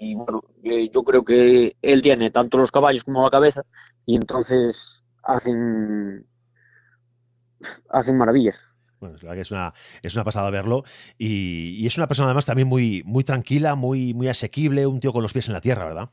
Y 0.00 0.14
bueno, 0.14 0.42
yo 0.62 1.02
creo 1.04 1.24
que 1.24 1.76
él 1.82 2.02
tiene 2.02 2.30
tanto 2.30 2.58
los 2.58 2.72
caballos 2.72 3.04
como 3.04 3.22
la 3.22 3.30
cabeza 3.30 3.64
y 4.04 4.16
entonces 4.16 5.04
hacen 5.22 6.26
maravillas. 8.16 8.58
Bueno, 9.00 9.16
es 9.16 9.48
que 9.48 9.54
una, 9.54 9.72
es 10.02 10.14
una 10.14 10.24
pasada 10.24 10.50
verlo. 10.50 10.84
Y, 11.18 11.86
es 11.86 11.96
una 11.96 12.06
persona 12.06 12.28
además 12.28 12.46
también 12.46 12.68
muy, 12.68 13.02
muy 13.04 13.24
tranquila, 13.24 13.74
muy, 13.74 14.14
muy 14.14 14.28
asequible, 14.28 14.86
un 14.86 15.00
tío 15.00 15.12
con 15.12 15.22
los 15.22 15.32
pies 15.32 15.48
en 15.48 15.54
la 15.54 15.60
tierra, 15.60 15.84
¿verdad? 15.84 16.10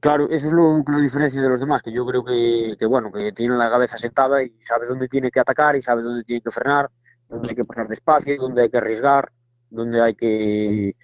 Claro, 0.00 0.28
eso 0.28 0.48
es 0.48 0.52
lo 0.52 0.82
que 0.84 0.92
lo 0.92 0.98
diferencia 0.98 1.40
de 1.40 1.48
los 1.48 1.60
demás, 1.60 1.82
que 1.82 1.90
yo 1.90 2.04
creo 2.04 2.22
que, 2.22 2.76
bueno, 2.86 3.10
que 3.10 3.32
tiene 3.32 3.56
la 3.56 3.70
cabeza 3.70 3.96
sentada 3.96 4.42
y 4.42 4.52
sabe 4.60 4.86
dónde 4.86 5.08
tiene 5.08 5.30
que 5.30 5.40
atacar 5.40 5.76
y 5.76 5.82
sabe 5.82 6.02
dónde 6.02 6.24
tiene 6.24 6.42
que 6.42 6.50
frenar, 6.50 6.90
dónde 7.28 7.48
hay 7.48 7.56
que 7.56 7.64
pasar 7.64 7.88
despacio, 7.88 8.36
dónde 8.38 8.62
hay 8.62 8.68
que 8.68 8.76
arriesgar, 8.76 9.32
dónde 9.70 10.02
hay 10.02 10.14
que, 10.14 10.94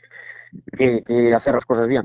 que 0.77 1.35
hacer 1.35 1.55
las 1.55 1.64
cosas 1.64 1.88
bien. 1.88 2.03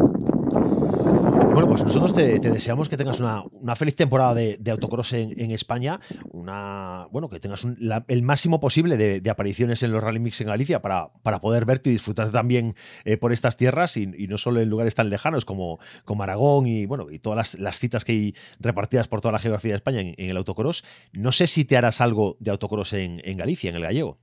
Bueno, 1.55 1.69
pues 1.69 1.85
nosotros 1.85 2.13
te, 2.13 2.37
deseamos 2.37 2.89
que 2.89 2.97
tengas 2.97 3.21
una, 3.21 3.75
feliz 3.77 3.95
temporada 3.95 4.33
de, 4.33 4.59
autocross 4.69 5.13
en, 5.13 5.51
España, 5.51 6.01
una 6.29 7.07
bueno, 7.11 7.29
que 7.29 7.39
tengas 7.39 7.65
el 8.09 8.23
máximo 8.23 8.59
posible 8.59 8.97
de, 8.97 9.29
apariciones 9.29 9.81
en 9.81 9.93
los 9.93 10.03
Rally 10.03 10.19
Mix 10.19 10.41
en 10.41 10.47
Galicia 10.47 10.81
para, 10.81 11.13
para 11.23 11.39
poder 11.39 11.63
verte 11.63 11.89
y 11.89 11.93
disfrutar 11.93 12.29
también 12.31 12.75
eh, 13.05 13.15
por 13.15 13.31
estas 13.31 13.55
tierras 13.55 13.95
y, 13.95 14.05
no 14.05 14.37
solo 14.37 14.59
en 14.59 14.69
lugares 14.69 14.95
tan 14.95 15.09
lejanos 15.09 15.45
como, 15.45 15.79
como 16.03 16.23
Aragón 16.23 16.67
y 16.67 16.87
bueno, 16.87 17.09
y 17.09 17.19
todas 17.19 17.57
las, 17.57 17.79
citas 17.79 18.03
que 18.03 18.11
hay 18.11 18.35
repartidas 18.59 19.07
por 19.07 19.21
toda 19.21 19.31
la 19.31 19.39
geografía 19.39 19.71
de 19.71 19.77
España 19.77 20.01
en, 20.01 20.13
el 20.17 20.35
autocross. 20.35 20.83
No 21.13 21.31
sé 21.31 21.47
si 21.47 21.63
te 21.63 21.77
harás 21.77 22.01
algo 22.01 22.35
de 22.41 22.51
autocross 22.51 22.91
en, 22.91 23.21
en 23.23 23.37
Galicia, 23.37 23.69
en 23.69 23.77
el 23.77 23.83
gallego. 23.83 24.17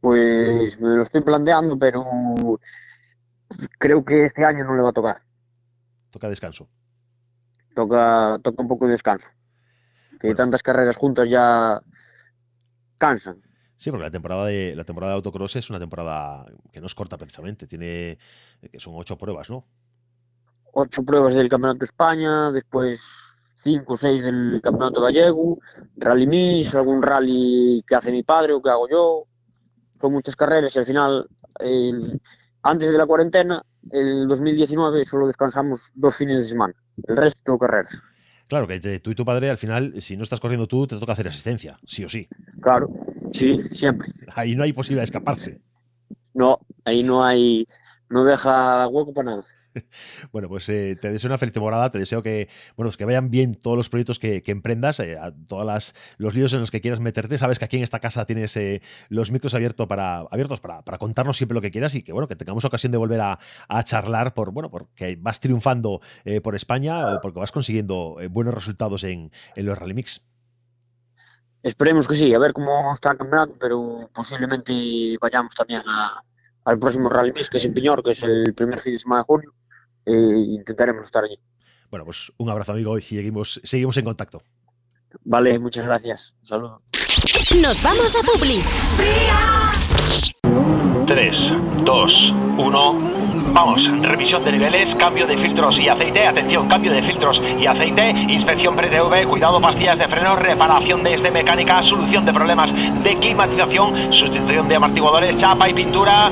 Pues 0.00 0.80
me 0.80 0.94
lo 0.94 1.02
estoy 1.02 1.22
planteando, 1.22 1.76
pero 1.76 2.04
creo 3.80 4.04
que 4.04 4.26
este 4.26 4.44
año 4.44 4.62
no 4.62 4.76
le 4.76 4.82
va 4.82 4.90
a 4.90 4.92
tocar. 4.92 5.25
Toca 6.16 6.30
descanso. 6.30 6.66
Toca, 7.74 8.38
toca 8.42 8.62
un 8.62 8.68
poco 8.68 8.86
de 8.86 8.92
descanso. 8.92 9.28
Que 10.18 10.34
tantas 10.34 10.62
carreras 10.62 10.96
juntas 10.96 11.28
ya 11.28 11.78
cansan. 12.96 13.42
Sí, 13.76 13.90
porque 13.90 14.04
la 14.04 14.10
temporada 14.10 14.46
de 14.46 14.74
la 14.74 14.84
temporada 14.84 15.12
de 15.12 15.16
autocross 15.16 15.56
es 15.56 15.68
una 15.68 15.78
temporada 15.78 16.46
que 16.72 16.80
no 16.80 16.86
es 16.86 16.94
corta 16.94 17.18
precisamente, 17.18 17.66
tiene 17.66 18.16
que 18.72 18.80
son 18.80 18.94
ocho 18.96 19.18
pruebas, 19.18 19.50
¿no? 19.50 19.66
Ocho 20.72 21.02
pruebas 21.02 21.34
del 21.34 21.50
Campeonato 21.50 21.80
de 21.80 21.84
España, 21.84 22.50
después 22.50 22.98
cinco 23.56 23.92
o 23.92 23.96
seis 23.98 24.22
del 24.22 24.62
Campeonato 24.62 25.02
Gallego, 25.02 25.58
Rally 25.98 26.26
Miss, 26.26 26.74
algún 26.74 27.02
rally 27.02 27.84
que 27.86 27.94
hace 27.94 28.10
mi 28.10 28.22
padre 28.22 28.54
o 28.54 28.62
que 28.62 28.70
hago 28.70 28.88
yo. 28.88 29.24
Son 30.00 30.12
muchas 30.12 30.34
carreras 30.34 30.74
y 30.74 30.78
al 30.78 30.86
final, 30.86 31.28
antes 32.62 32.90
de 32.90 32.96
la 32.96 33.04
cuarentena, 33.04 33.62
el 33.90 34.28
2019 34.28 35.04
solo 35.04 35.26
descansamos 35.26 35.90
dos 35.94 36.16
fines 36.16 36.38
de 36.38 36.44
semana, 36.44 36.74
el 37.06 37.16
resto 37.16 37.58
carreras. 37.58 38.02
Claro, 38.48 38.68
que 38.68 39.00
tú 39.00 39.10
y 39.10 39.14
tu 39.14 39.24
padre 39.24 39.50
al 39.50 39.58
final, 39.58 40.00
si 40.00 40.16
no 40.16 40.22
estás 40.22 40.38
corriendo 40.38 40.68
tú, 40.68 40.86
te 40.86 40.96
toca 40.98 41.12
hacer 41.12 41.26
asistencia, 41.26 41.78
sí 41.84 42.04
o 42.04 42.08
sí. 42.08 42.28
Claro, 42.60 42.88
sí, 43.32 43.60
siempre. 43.72 44.12
Ahí 44.34 44.54
no 44.54 44.62
hay 44.62 44.72
posibilidad 44.72 45.02
de 45.02 45.06
escaparse. 45.06 45.60
No, 46.32 46.60
ahí 46.84 47.02
no 47.02 47.24
hay, 47.24 47.66
no 48.08 48.24
deja 48.24 48.86
hueco 48.88 49.12
para 49.12 49.30
nada. 49.30 49.44
Bueno, 50.32 50.48
pues 50.48 50.68
eh, 50.68 50.96
te 51.00 51.10
deseo 51.10 51.28
una 51.28 51.38
feliz 51.38 51.52
temporada, 51.52 51.90
te 51.90 51.98
deseo 51.98 52.22
que, 52.22 52.48
bueno, 52.76 52.90
que 52.96 53.04
vayan 53.04 53.30
bien 53.30 53.54
todos 53.54 53.76
los 53.76 53.88
proyectos 53.88 54.18
que, 54.18 54.42
emprendas, 54.46 55.00
eh, 55.00 55.18
a 55.18 55.32
todos 55.32 55.94
los 56.18 56.34
líos 56.34 56.52
en 56.52 56.60
los 56.60 56.70
que 56.70 56.80
quieras 56.80 57.00
meterte. 57.00 57.38
Sabes 57.38 57.58
que 57.58 57.64
aquí 57.64 57.76
en 57.76 57.82
esta 57.82 58.00
casa 58.00 58.24
tienes 58.26 58.56
eh, 58.56 58.82
los 59.08 59.30
micros 59.30 59.54
abiertos 59.54 59.86
para, 59.86 60.18
abiertos 60.18 60.60
para, 60.60 60.82
contarnos 60.98 61.36
siempre 61.36 61.54
lo 61.54 61.60
que 61.60 61.70
quieras 61.70 61.94
y 61.94 62.02
que, 62.02 62.12
bueno, 62.12 62.28
que 62.28 62.36
tengamos 62.36 62.64
ocasión 62.64 62.92
de 62.92 62.98
volver 62.98 63.20
a, 63.20 63.38
charlar 63.84 64.34
por, 64.34 64.50
bueno, 64.50 64.70
porque 64.70 65.16
vas 65.20 65.40
triunfando 65.40 66.00
por 66.42 66.56
España 66.56 67.14
o 67.14 67.20
porque 67.20 67.38
vas 67.38 67.52
consiguiendo 67.52 68.16
buenos 68.30 68.54
resultados 68.54 69.04
en, 69.04 69.30
los 69.56 69.78
Rally 69.78 69.94
Mix. 69.94 70.24
Esperemos 71.62 72.08
que 72.08 72.14
sí, 72.14 72.32
a 72.32 72.38
ver 72.38 72.52
cómo 72.52 72.92
está 72.94 73.12
el 73.12 73.18
campeonato, 73.18 73.54
pero 73.60 74.08
posiblemente 74.14 75.16
vayamos 75.20 75.54
también 75.54 75.82
al 76.64 76.78
próximo 76.78 77.08
Rally 77.08 77.32
Mix, 77.32 77.50
que 77.50 77.58
es 77.58 77.64
en 77.64 77.74
Piñor, 77.74 78.02
que 78.02 78.12
es 78.12 78.22
el 78.22 78.54
primer 78.54 78.80
fin 78.80 78.94
de 78.94 78.98
semana 78.98 79.22
de 79.22 79.26
junio 79.26 79.54
eh, 80.06 80.44
intentaremos 80.48 81.04
estar 81.04 81.24
allí. 81.24 81.38
Bueno, 81.90 82.04
pues 82.04 82.32
un 82.38 82.50
abrazo 82.50 82.72
amigo 82.72 82.98
y 82.98 83.02
seguimos, 83.02 83.60
seguimos 83.64 83.96
en 83.96 84.04
contacto. 84.04 84.42
Vale, 85.24 85.58
muchas 85.58 85.84
gracias. 85.84 86.34
Saludos. 86.44 86.82
Nos 87.60 87.82
vamos 87.82 88.14
a 88.16 88.26
Publi. 88.26 88.60
3, 91.06 91.52
2, 91.84 92.32
1. 92.58 93.26
Vamos, 93.52 93.80
revisión 94.02 94.44
de 94.44 94.52
niveles, 94.52 94.94
cambio 94.96 95.26
de 95.26 95.38
filtros 95.38 95.78
y 95.78 95.88
aceite, 95.88 96.26
atención, 96.26 96.68
cambio 96.68 96.92
de 96.92 97.02
filtros 97.02 97.40
y 97.58 97.66
aceite, 97.66 98.10
inspección 98.10 98.76
pre-TV, 98.76 99.26
cuidado, 99.26 99.60
pastillas 99.60 99.98
de 99.98 100.08
freno, 100.08 100.36
reparación 100.36 101.02
de 101.02 101.14
este 101.14 101.30
mecánica, 101.30 101.82
solución 101.82 102.26
de 102.26 102.34
problemas 102.34 102.70
de 103.02 103.16
climatización, 103.16 104.12
sustitución 104.12 104.68
de 104.68 104.76
amortiguadores, 104.76 105.38
chapa 105.38 105.68
y 105.70 105.74
pintura. 105.74 106.30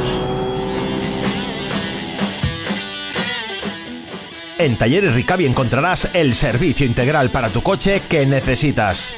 En 4.57 4.77
Talleres 4.77 5.14
Ricavi 5.14 5.47
encontrarás 5.47 6.09
el 6.12 6.35
servicio 6.35 6.87
integral 6.87 7.31
para 7.31 7.51
tu 7.51 7.62
coche 7.62 8.03
que 8.09 8.25
necesitas. 8.25 9.17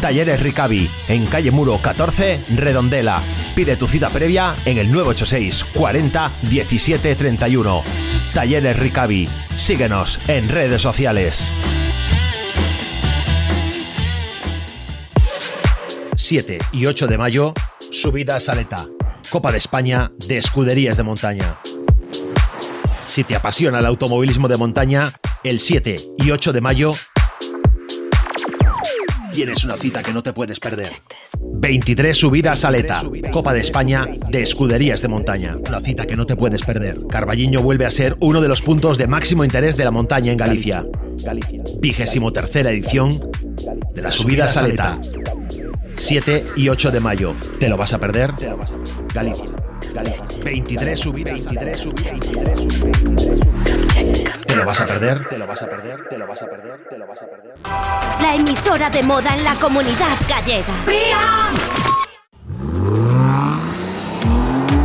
Talleres 0.00 0.40
Ricavi, 0.40 0.88
en 1.08 1.26
calle 1.26 1.50
Muro 1.50 1.78
14, 1.82 2.40
Redondela. 2.54 3.20
Pide 3.56 3.76
tu 3.76 3.88
cita 3.88 4.10
previa 4.10 4.54
en 4.64 4.78
el 4.78 4.92
986 4.92 5.64
40 5.74 6.30
17 6.42 7.16
31. 7.16 7.82
Talleres 8.32 8.78
Ricavi. 8.78 9.28
Síguenos 9.56 10.20
en 10.28 10.48
redes 10.48 10.82
sociales. 10.82 11.52
7 16.14 16.58
y 16.72 16.86
8 16.86 17.08
de 17.08 17.18
mayo, 17.18 17.54
subida 17.90 18.36
a 18.36 18.40
Saleta. 18.40 18.86
Copa 19.30 19.50
de 19.50 19.58
España 19.58 20.12
de 20.28 20.38
Escuderías 20.38 20.96
de 20.96 21.02
Montaña. 21.02 21.56
Si 23.06 23.24
te 23.24 23.36
apasiona 23.36 23.78
el 23.78 23.86
automovilismo 23.86 24.48
de 24.48 24.56
montaña, 24.56 25.14
el 25.42 25.60
7 25.60 25.96
y 26.18 26.30
8 26.30 26.52
de 26.52 26.60
mayo 26.60 26.90
tienes 29.34 29.64
una 29.64 29.76
cita 29.76 30.02
que 30.02 30.12
no 30.12 30.22
te 30.22 30.32
puedes 30.32 30.60
perder. 30.60 30.92
23 31.38 32.16
subidas 32.16 32.64
a 32.64 32.68
Aleta, 32.68 33.02
Copa 33.32 33.52
de 33.52 33.60
España 33.60 34.06
de 34.28 34.42
escuderías 34.42 35.02
de 35.02 35.08
montaña. 35.08 35.56
Una 35.66 35.80
cita 35.80 36.06
que 36.06 36.14
no 36.14 36.24
te 36.24 36.36
puedes 36.36 36.62
perder. 36.62 37.00
Carballiño 37.08 37.60
vuelve 37.60 37.84
a 37.84 37.90
ser 37.90 38.16
uno 38.20 38.40
de 38.40 38.48
los 38.48 38.62
puntos 38.62 38.96
de 38.96 39.08
máximo 39.08 39.44
interés 39.44 39.76
de 39.76 39.84
la 39.84 39.90
montaña 39.90 40.30
en 40.30 40.38
Galicia. 40.38 40.86
Vigésimo 41.80 42.30
tercera 42.30 42.70
edición 42.70 43.20
de 43.92 44.02
las 44.02 44.14
subidas 44.14 44.56
a 44.56 44.60
Aleta. 44.60 45.00
7 45.96 46.44
y 46.56 46.68
8 46.68 46.92
de 46.92 47.00
mayo. 47.00 47.34
¿Te 47.58 47.68
lo 47.68 47.76
vas 47.76 47.92
a 47.92 47.98
perder? 47.98 48.32
Galicia. 49.12 49.63
23 49.94 50.98
subidas, 50.98 51.44
23 51.44 51.78
subidas, 51.78 52.20
Te 54.44 54.56
lo 54.56 54.64
vas 54.64 54.80
a 54.80 54.86
perder, 54.86 55.28
te 55.28 55.38
lo 55.38 55.46
vas 55.46 55.62
a 55.62 55.68
perder, 55.68 56.08
te 56.08 56.18
lo 56.18 56.26
vas 56.26 56.42
a 56.42 56.46
perder, 56.46 56.88
te 56.88 56.98
lo 56.98 57.06
vas 57.06 57.22
a 57.22 57.26
perder. 57.26 57.54
La 58.20 58.34
emisora 58.34 58.90
de 58.90 59.04
moda 59.04 59.32
en 59.36 59.44
la 59.44 59.54
comunidad 59.54 60.16
gallega. 60.28 60.74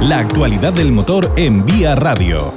La 0.01 0.19
actualidad 0.19 0.73
del 0.73 0.91
motor 0.91 1.33
en 1.35 1.65
Vía 1.65 1.95
Radio. 1.95 2.53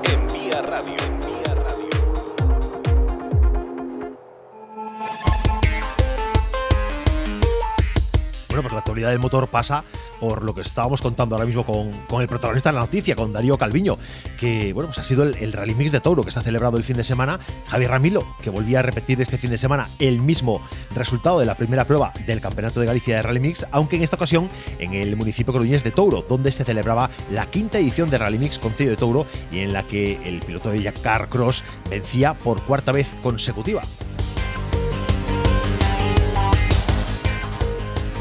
Bueno, 8.49 8.63
pues 8.65 8.73
la 8.73 8.79
actualidad 8.81 9.09
del 9.09 9.19
motor 9.19 9.49
pasa 9.49 9.83
por 10.23 10.45
lo 10.45 10.55
que 10.55 10.61
estábamos 10.61 11.03
contando 11.03 11.35
ahora 11.35 11.47
mismo 11.47 11.67
con, 11.67 12.23
el 12.23 12.29
protagonista 12.29 12.69
de 12.69 12.75
la 12.75 12.83
noticia, 12.83 13.17
con 13.17 13.33
Darío 13.33 13.59
Calviño, 13.59 13.99
que 14.39 14.73
bueno, 14.73 14.87
pues 14.87 15.01
ha 15.01 15.03
sido 15.03 15.25
el, 15.25 15.53
Rally 15.53 15.75
Mix 15.75 15.91
de 15.91 16.01
Touro 16.01 16.23
que 16.23 16.31
se 16.31 16.39
ha 16.39 16.43
celebrado 16.43 16.77
el 16.77 16.85
fin 16.85 16.97
de 16.97 17.03
semana. 17.03 17.41
Javier 17.67 17.91
Ramilo, 17.91 18.25
que 18.41 18.49
volvía 18.49 18.79
a 18.79 18.83
repetir 18.83 19.21
este 19.21 19.37
fin 19.37 19.51
de 19.51 19.59
semana 19.59 19.91
el 19.99 20.21
mismo 20.21 20.63
resultado 20.95 21.41
de 21.41 21.47
la 21.47 21.57
primera 21.57 21.87
prueba 21.87 22.13
del 22.25 22.41
Campeonato 22.41 22.79
de 22.79 22.87
Galicia 22.87 23.17
de 23.17 23.23
Rally 23.23 23.41
Mix, 23.41 23.67
aunque 23.73 23.97
en 23.97 24.05
esta 24.05 24.15
ocasión 24.15 24.49
en 24.79 24.95
el 24.95 25.17
municipio 25.17 25.53
coruñés 25.53 25.83
de 25.83 25.91
Touro, 25.91 26.25
donde 26.29 26.53
se 26.53 26.65
celebraba 26.65 27.11
la 27.33 27.47
quinta 27.47 27.81
edición 27.81 28.09
de 28.09 28.19
Rally 28.19 28.39
Mix 28.39 28.61
con 28.61 28.73
de 28.77 28.95
Touro 28.95 29.27
y 29.51 29.59
en 29.59 29.73
la 29.73 29.83
que 29.83 30.21
el 30.25 30.39
piloto 30.39 30.71
de 30.71 30.93
Car 30.93 31.29
Cross 31.31 31.65
vencía 31.91 32.35
por 32.35 32.63
cuarta 32.63 32.93
vez 32.93 33.09
consecutiva. 33.25 33.83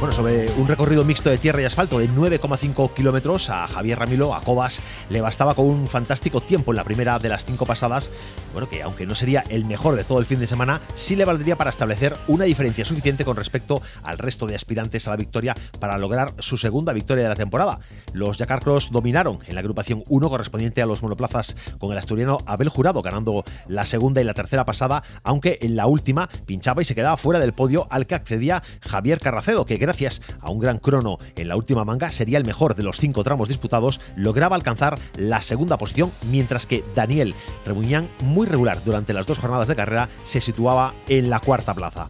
Bueno, 0.01 0.15
sobre 0.15 0.49
un 0.53 0.67
recorrido 0.67 1.05
mixto 1.05 1.29
de 1.29 1.37
tierra 1.37 1.61
y 1.61 1.65
asfalto 1.65 1.99
de 1.99 2.09
9,5 2.09 2.91
kilómetros, 2.95 3.51
a 3.51 3.67
Javier 3.67 3.99
Ramilo, 3.99 4.33
a 4.33 4.41
Cobas, 4.41 4.81
le 5.11 5.21
bastaba 5.21 5.53
con 5.53 5.67
un 5.67 5.85
fantástico 5.87 6.41
tiempo 6.41 6.71
en 6.71 6.77
la 6.77 6.83
primera 6.83 7.19
de 7.19 7.29
las 7.29 7.45
cinco 7.45 7.67
pasadas. 7.67 8.09
Bueno, 8.51 8.67
que 8.67 8.81
aunque 8.81 9.05
no 9.05 9.13
sería 9.13 9.43
el 9.49 9.65
mejor 9.65 9.95
de 9.95 10.03
todo 10.03 10.17
el 10.17 10.25
fin 10.25 10.39
de 10.39 10.47
semana, 10.47 10.81
sí 10.95 11.15
le 11.15 11.23
valdría 11.23 11.55
para 11.55 11.69
establecer 11.69 12.17
una 12.27 12.45
diferencia 12.45 12.83
suficiente 12.83 13.23
con 13.23 13.37
respecto 13.37 13.83
al 14.01 14.17
resto 14.17 14.47
de 14.47 14.55
aspirantes 14.55 15.07
a 15.07 15.11
la 15.11 15.17
victoria 15.17 15.53
para 15.79 15.99
lograr 15.99 16.33
su 16.39 16.57
segunda 16.57 16.93
victoria 16.93 17.25
de 17.25 17.29
la 17.29 17.35
temporada. 17.35 17.79
Los 18.11 18.39
Yacarcros 18.39 18.89
dominaron 18.89 19.37
en 19.45 19.53
la 19.53 19.61
agrupación 19.61 20.01
1 20.09 20.29
correspondiente 20.29 20.81
a 20.81 20.87
los 20.87 21.03
monoplazas 21.03 21.55
con 21.77 21.91
el 21.91 21.99
asturiano 21.99 22.39
Abel 22.47 22.69
Jurado, 22.69 23.03
ganando 23.03 23.43
la 23.67 23.85
segunda 23.85 24.19
y 24.19 24.23
la 24.23 24.33
tercera 24.33 24.65
pasada, 24.65 25.03
aunque 25.21 25.59
en 25.61 25.75
la 25.75 25.85
última 25.85 26.27
pinchaba 26.47 26.81
y 26.81 26.85
se 26.85 26.95
quedaba 26.95 27.17
fuera 27.17 27.39
del 27.39 27.53
podio 27.53 27.85
al 27.91 28.07
que 28.07 28.15
accedía 28.15 28.63
Javier 28.81 29.19
Carracedo, 29.19 29.67
que 29.67 29.77
gracias 29.91 30.21
a 30.39 30.49
un 30.49 30.59
gran 30.59 30.77
crono 30.77 31.17
en 31.35 31.49
la 31.49 31.57
última 31.57 31.83
manga 31.83 32.09
sería 32.11 32.37
el 32.37 32.45
mejor 32.45 32.75
de 32.75 32.83
los 32.83 32.97
cinco 32.97 33.25
tramos 33.25 33.49
disputados, 33.49 33.99
lograba 34.15 34.55
alcanzar 34.55 34.97
la 35.17 35.41
segunda 35.41 35.75
posición, 35.75 36.13
mientras 36.29 36.65
que 36.65 36.81
Daniel 36.95 37.35
Rebuñán, 37.65 38.07
muy 38.23 38.47
regular 38.47 38.81
durante 38.85 39.11
las 39.11 39.25
dos 39.25 39.39
jornadas 39.39 39.67
de 39.67 39.75
carrera, 39.75 40.07
se 40.23 40.39
situaba 40.39 40.93
en 41.09 41.29
la 41.29 41.41
cuarta 41.41 41.73
plaza. 41.73 42.09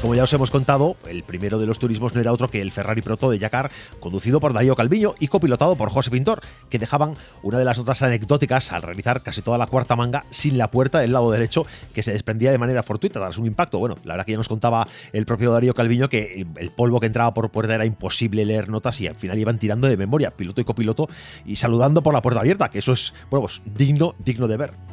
Como 0.00 0.14
ya 0.14 0.22
os 0.22 0.32
hemos 0.32 0.50
contado, 0.50 0.96
el 1.08 1.22
primero 1.24 1.58
de 1.58 1.66
los 1.66 1.78
turismos 1.78 2.14
no 2.14 2.20
era 2.20 2.32
otro 2.32 2.48
que 2.48 2.62
el 2.62 2.72
Ferrari 2.72 3.02
Proto 3.02 3.30
de 3.30 3.38
Yacar, 3.38 3.70
conducido 3.98 4.40
por 4.40 4.52
Darío 4.52 4.74
Calviño 4.74 5.14
y 5.18 5.28
copilotado 5.28 5.76
por 5.76 5.90
José 5.90 6.10
Pintor, 6.10 6.40
que 6.70 6.78
dejaban 6.78 7.14
una 7.42 7.58
de 7.58 7.64
las 7.64 7.76
notas 7.76 8.00
anecdóticas 8.02 8.72
al 8.72 8.82
realizar 8.82 9.22
casi 9.22 9.42
toda 9.42 9.58
la 9.58 9.66
cuarta 9.66 9.96
manga 9.96 10.24
sin 10.30 10.56
la 10.56 10.70
puerta 10.70 11.00
del 11.00 11.12
lado 11.12 11.30
derecho 11.30 11.66
que 11.92 12.02
se 12.02 12.12
desprendía 12.12 12.50
de 12.50 12.58
manera 12.58 12.82
fortuita 12.82 13.20
tras 13.20 13.36
un 13.36 13.46
impacto. 13.46 13.78
Bueno, 13.78 13.96
la 14.04 14.14
verdad 14.14 14.26
que 14.26 14.32
ya 14.32 14.38
nos 14.38 14.48
contaba 14.48 14.88
el 15.12 15.26
propio 15.26 15.52
Darío 15.52 15.74
Calviño 15.74 16.08
que 16.08 16.46
el 16.56 16.70
polvo 16.70 16.98
que 16.98 17.06
entraba 17.06 17.34
por 17.34 17.50
puerta 17.50 17.74
era 17.74 17.84
imposible 17.84 18.44
leer 18.44 18.70
notas 18.70 19.00
y 19.00 19.06
al 19.06 19.16
final 19.16 19.38
iban 19.38 19.58
tirando 19.58 19.86
de 19.86 19.96
memoria, 19.96 20.30
piloto 20.30 20.60
y 20.60 20.64
copiloto, 20.64 21.08
y 21.44 21.56
saludando 21.56 22.02
por 22.02 22.14
la 22.14 22.22
puerta 22.22 22.40
abierta, 22.40 22.70
que 22.70 22.78
eso 22.78 22.92
es, 22.92 23.12
bueno, 23.30 23.42
pues 23.42 23.60
digno, 23.66 24.14
digno 24.18 24.48
de 24.48 24.56
ver. 24.56 24.89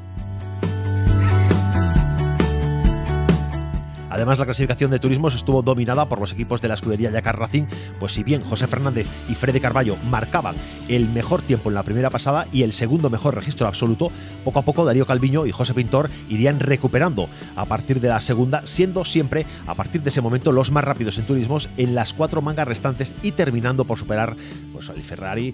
Además, 4.18 4.40
la 4.40 4.46
clasificación 4.46 4.90
de 4.90 4.98
turismos 4.98 5.36
estuvo 5.36 5.62
dominada 5.62 6.10
por 6.10 6.20
los 6.20 6.32
equipos 6.32 6.60
de 6.60 6.68
la 6.68 6.74
escudería 6.74 7.12
Yacar 7.12 7.38
Racing, 7.38 7.66
pues 8.00 8.14
si 8.14 8.24
bien 8.24 8.44
José 8.44 8.66
Fernández 8.66 9.06
y 9.30 9.36
Freddy 9.36 9.60
Carballo 9.60 9.96
marcaban 10.10 10.56
el 10.88 11.08
mejor 11.08 11.44
tiempo 11.44 11.70
en 11.70 11.76
la 11.76 11.84
primera 11.84 12.10
pasada 12.10 12.48
y 12.52 12.64
el 12.64 12.74
segundo 12.74 13.12
mejor 13.12 13.36
registro 13.36 13.68
absoluto, 13.68 14.12
poco 14.44 14.58
a 14.58 14.64
poco 14.64 14.86
Darío 14.86 15.06
Calviño 15.06 15.46
y 15.46 15.52
José 15.52 15.76
Pintor 15.76 16.10
irían 16.30 16.60
recuperando 16.60 17.30
a 17.56 17.66
partir 17.66 18.02
de 18.02 18.08
la 18.08 18.20
segunda, 18.20 18.66
siendo 18.66 19.06
siempre 19.06 19.46
a 19.68 19.76
partir 19.76 20.02
de 20.02 20.10
ese 20.10 20.22
momento 20.22 20.52
los 20.52 20.72
más 20.72 20.84
rápidos 20.84 21.20
en 21.20 21.28
turismos 21.28 21.70
en 21.78 21.94
las 21.94 22.16
cuatro 22.16 22.42
mangas 22.42 22.68
restantes 22.68 23.14
y 23.22 23.34
terminando 23.34 23.86
por 23.86 24.00
superar 24.00 24.36
pues, 24.74 24.90
al 24.90 25.04
Ferrari, 25.04 25.54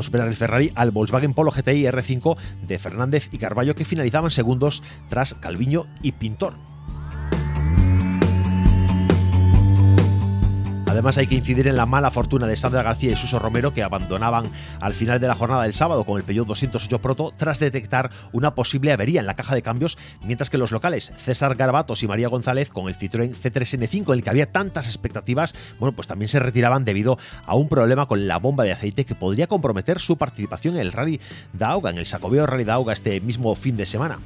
superar 0.00 0.26
el 0.26 0.34
Ferrari 0.34 0.72
al 0.74 0.90
Volkswagen 0.90 1.32
Polo 1.32 1.52
GTI 1.52 1.84
R5 1.84 2.36
de 2.66 2.78
Fernández 2.80 3.28
y 3.30 3.38
Carballo 3.38 3.76
que 3.76 3.84
finalizaban 3.84 4.32
segundos 4.32 4.82
tras 5.08 5.34
Calviño 5.34 5.86
y 6.02 6.10
Pintor. 6.10 6.69
Además 10.90 11.18
hay 11.18 11.28
que 11.28 11.36
incidir 11.36 11.68
en 11.68 11.76
la 11.76 11.86
mala 11.86 12.10
fortuna 12.10 12.48
de 12.48 12.56
Sandra 12.56 12.82
García 12.82 13.12
y 13.12 13.16
Suso 13.16 13.38
Romero 13.38 13.72
que 13.72 13.84
abandonaban 13.84 14.50
al 14.80 14.92
final 14.92 15.20
de 15.20 15.28
la 15.28 15.36
jornada 15.36 15.62
del 15.62 15.72
sábado 15.72 16.02
con 16.02 16.18
el 16.18 16.24
Peugeot 16.24 16.48
208 16.48 16.98
Proto 17.00 17.32
tras 17.36 17.60
detectar 17.60 18.10
una 18.32 18.56
posible 18.56 18.90
avería 18.90 19.20
en 19.20 19.26
la 19.26 19.36
caja 19.36 19.54
de 19.54 19.62
cambios, 19.62 19.96
mientras 20.24 20.50
que 20.50 20.58
los 20.58 20.72
locales 20.72 21.12
César 21.16 21.54
Garbatos 21.54 22.02
y 22.02 22.08
María 22.08 22.26
González 22.26 22.70
con 22.70 22.88
el 22.88 22.98
Citroën 22.98 23.36
C3N5 23.36 24.08
en 24.08 24.14
el 24.14 24.24
que 24.24 24.30
había 24.30 24.50
tantas 24.50 24.86
expectativas, 24.86 25.54
bueno, 25.78 25.94
pues 25.94 26.08
también 26.08 26.28
se 26.28 26.40
retiraban 26.40 26.84
debido 26.84 27.18
a 27.46 27.54
un 27.54 27.68
problema 27.68 28.06
con 28.06 28.26
la 28.26 28.40
bomba 28.40 28.64
de 28.64 28.72
aceite 28.72 29.04
que 29.04 29.14
podría 29.14 29.46
comprometer 29.46 30.00
su 30.00 30.16
participación 30.16 30.74
en 30.74 30.80
el 30.80 30.92
Rally 30.92 31.20
Dauga, 31.52 31.90
en 31.90 31.98
el 31.98 32.06
Sacobeo 32.06 32.46
Rally 32.46 32.64
Dauga 32.64 32.94
este 32.94 33.20
mismo 33.20 33.54
fin 33.54 33.76
de 33.76 33.86
semana. 33.86 34.18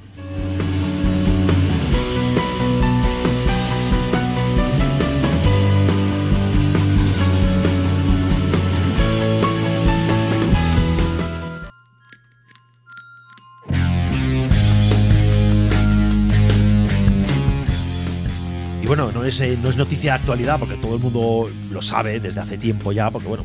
No 19.25 19.31
es, 19.31 19.41
eh, 19.41 19.59
no 19.61 19.71
es 19.71 19.77
noticia 19.79 20.13
de 20.13 20.19
actualidad 20.19 20.59
porque 20.59 20.75
todo 20.75 20.97
el 20.97 21.01
mundo 21.01 21.51
lo 21.71 21.81
sabe 21.81 22.21
desde 22.21 22.41
hace 22.41 22.59
tiempo 22.59 22.93
ya, 22.93 23.11
porque 23.11 23.27
bueno, 23.27 23.43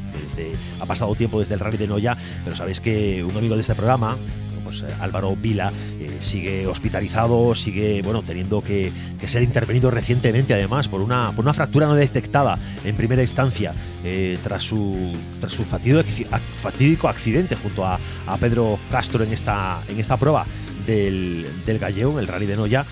ha 0.82 0.86
pasado 0.86 1.16
tiempo 1.16 1.40
desde 1.40 1.54
el 1.54 1.62
Rally 1.62 1.78
de 1.78 1.88
Noya, 1.88 2.18
pero 2.44 2.54
sabéis 2.54 2.82
que 2.82 3.24
un 3.24 3.36
amigo 3.38 3.56
de 3.56 3.62
este 3.62 3.76
programa, 3.76 4.18
pues, 4.66 4.82
eh, 4.82 4.88
Álvaro 5.00 5.34
Vila, 5.38 5.72
eh, 6.02 6.18
sigue 6.20 6.68
hospitalizado, 6.68 7.56
sigue 7.56 8.02
bueno, 8.02 8.22
teniendo 8.24 8.62
que, 8.62 8.92
ser 9.26 9.42
intervenido 9.42 9.90
recientemente 9.90 10.54
además 10.54 10.90
por 10.90 11.00
una, 11.00 11.32
por 11.32 11.46
una 11.46 11.54
fractura 11.54 11.88
no 11.88 11.96
detectada 11.96 12.58
en 12.84 12.98
primera 12.98 13.22
instancia 13.22 13.74
tras 14.44 14.64
su, 14.64 15.14
tras 15.40 15.54
su 15.54 15.64
fatídico, 15.64 17.08
accidente 17.08 17.56
junto 17.56 17.86
a, 17.86 17.98
Pedro 18.38 18.78
Castro 18.92 19.24
en 19.24 19.32
esta, 19.32 19.80
en 19.88 19.98
esta 19.98 20.18
prueba 20.18 20.46
del, 20.86 21.48
del 21.66 21.80
Gallego, 21.80 22.14
en 22.14 22.20
el 22.20 22.28
Rally 22.28 22.48
de 22.48 22.58
Noya. 22.58 22.86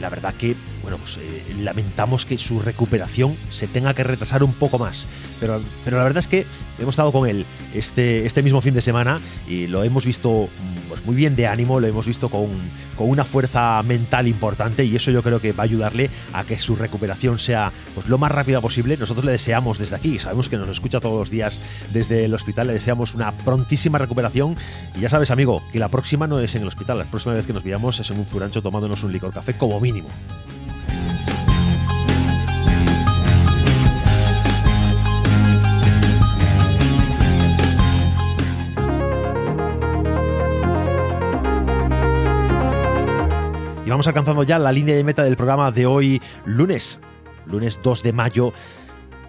la 0.00 0.10
verdad 0.10 0.34
que 0.34 0.56
bueno, 0.84 0.98
pues 0.98 1.16
eh, 1.16 1.42
lamentamos 1.62 2.26
que 2.26 2.36
su 2.36 2.60
recuperación 2.60 3.34
se 3.50 3.66
tenga 3.66 3.94
que 3.94 4.04
retrasar 4.04 4.42
un 4.42 4.52
poco 4.52 4.78
más. 4.78 5.06
Pero, 5.40 5.60
pero 5.82 5.96
la 5.96 6.04
verdad 6.04 6.18
es 6.18 6.28
que 6.28 6.44
hemos 6.78 6.92
estado 6.92 7.10
con 7.10 7.26
él 7.26 7.46
este, 7.74 8.26
este 8.26 8.42
mismo 8.42 8.60
fin 8.60 8.74
de 8.74 8.82
semana 8.82 9.18
y 9.48 9.66
lo 9.66 9.82
hemos 9.82 10.04
visto 10.04 10.48
mm, 10.48 10.88
pues, 10.88 11.06
muy 11.06 11.16
bien 11.16 11.36
de 11.36 11.46
ánimo, 11.46 11.80
lo 11.80 11.86
hemos 11.86 12.04
visto 12.04 12.28
con, 12.28 12.48
con, 12.96 13.08
una 13.08 13.24
fuerza 13.24 13.82
mental 13.82 14.28
importante 14.28 14.84
y 14.84 14.94
eso 14.94 15.10
yo 15.10 15.22
creo 15.22 15.40
que 15.40 15.52
va 15.52 15.62
a 15.62 15.64
ayudarle 15.64 16.10
a 16.34 16.44
que 16.44 16.58
su 16.58 16.76
recuperación 16.76 17.38
sea 17.38 17.72
pues, 17.94 18.06
lo 18.08 18.18
más 18.18 18.30
rápida 18.30 18.60
posible. 18.60 18.98
Nosotros 18.98 19.24
le 19.24 19.32
deseamos 19.32 19.78
desde 19.78 19.96
aquí, 19.96 20.18
sabemos 20.18 20.50
que 20.50 20.58
nos 20.58 20.68
escucha 20.68 21.00
todos 21.00 21.18
los 21.18 21.30
días 21.30 21.60
desde 21.94 22.26
el 22.26 22.34
hospital, 22.34 22.66
le 22.66 22.74
deseamos 22.74 23.14
una 23.14 23.32
prontísima 23.32 23.96
recuperación 23.96 24.54
y 24.94 25.00
ya 25.00 25.08
sabes 25.08 25.30
amigo, 25.30 25.62
que 25.72 25.78
la 25.78 25.88
próxima 25.88 26.26
no 26.26 26.40
es 26.40 26.54
en 26.54 26.60
el 26.62 26.68
hospital, 26.68 26.98
la 26.98 27.04
próxima 27.06 27.34
vez 27.34 27.46
que 27.46 27.54
nos 27.54 27.64
veamos 27.64 27.98
es 28.00 28.10
en 28.10 28.18
un 28.18 28.26
furancho 28.26 28.60
tomándonos 28.60 29.02
un 29.02 29.12
licor 29.12 29.32
café 29.32 29.54
como 29.56 29.80
mínimo. 29.80 30.08
Vamos 43.90 44.06
alcanzando 44.06 44.42
ya 44.42 44.58
la 44.58 44.72
línea 44.72 44.96
de 44.96 45.04
meta 45.04 45.22
del 45.22 45.36
programa 45.36 45.70
de 45.70 45.86
hoy, 45.86 46.22
lunes, 46.44 47.00
lunes 47.46 47.78
2 47.82 48.02
de 48.02 48.12
mayo 48.12 48.52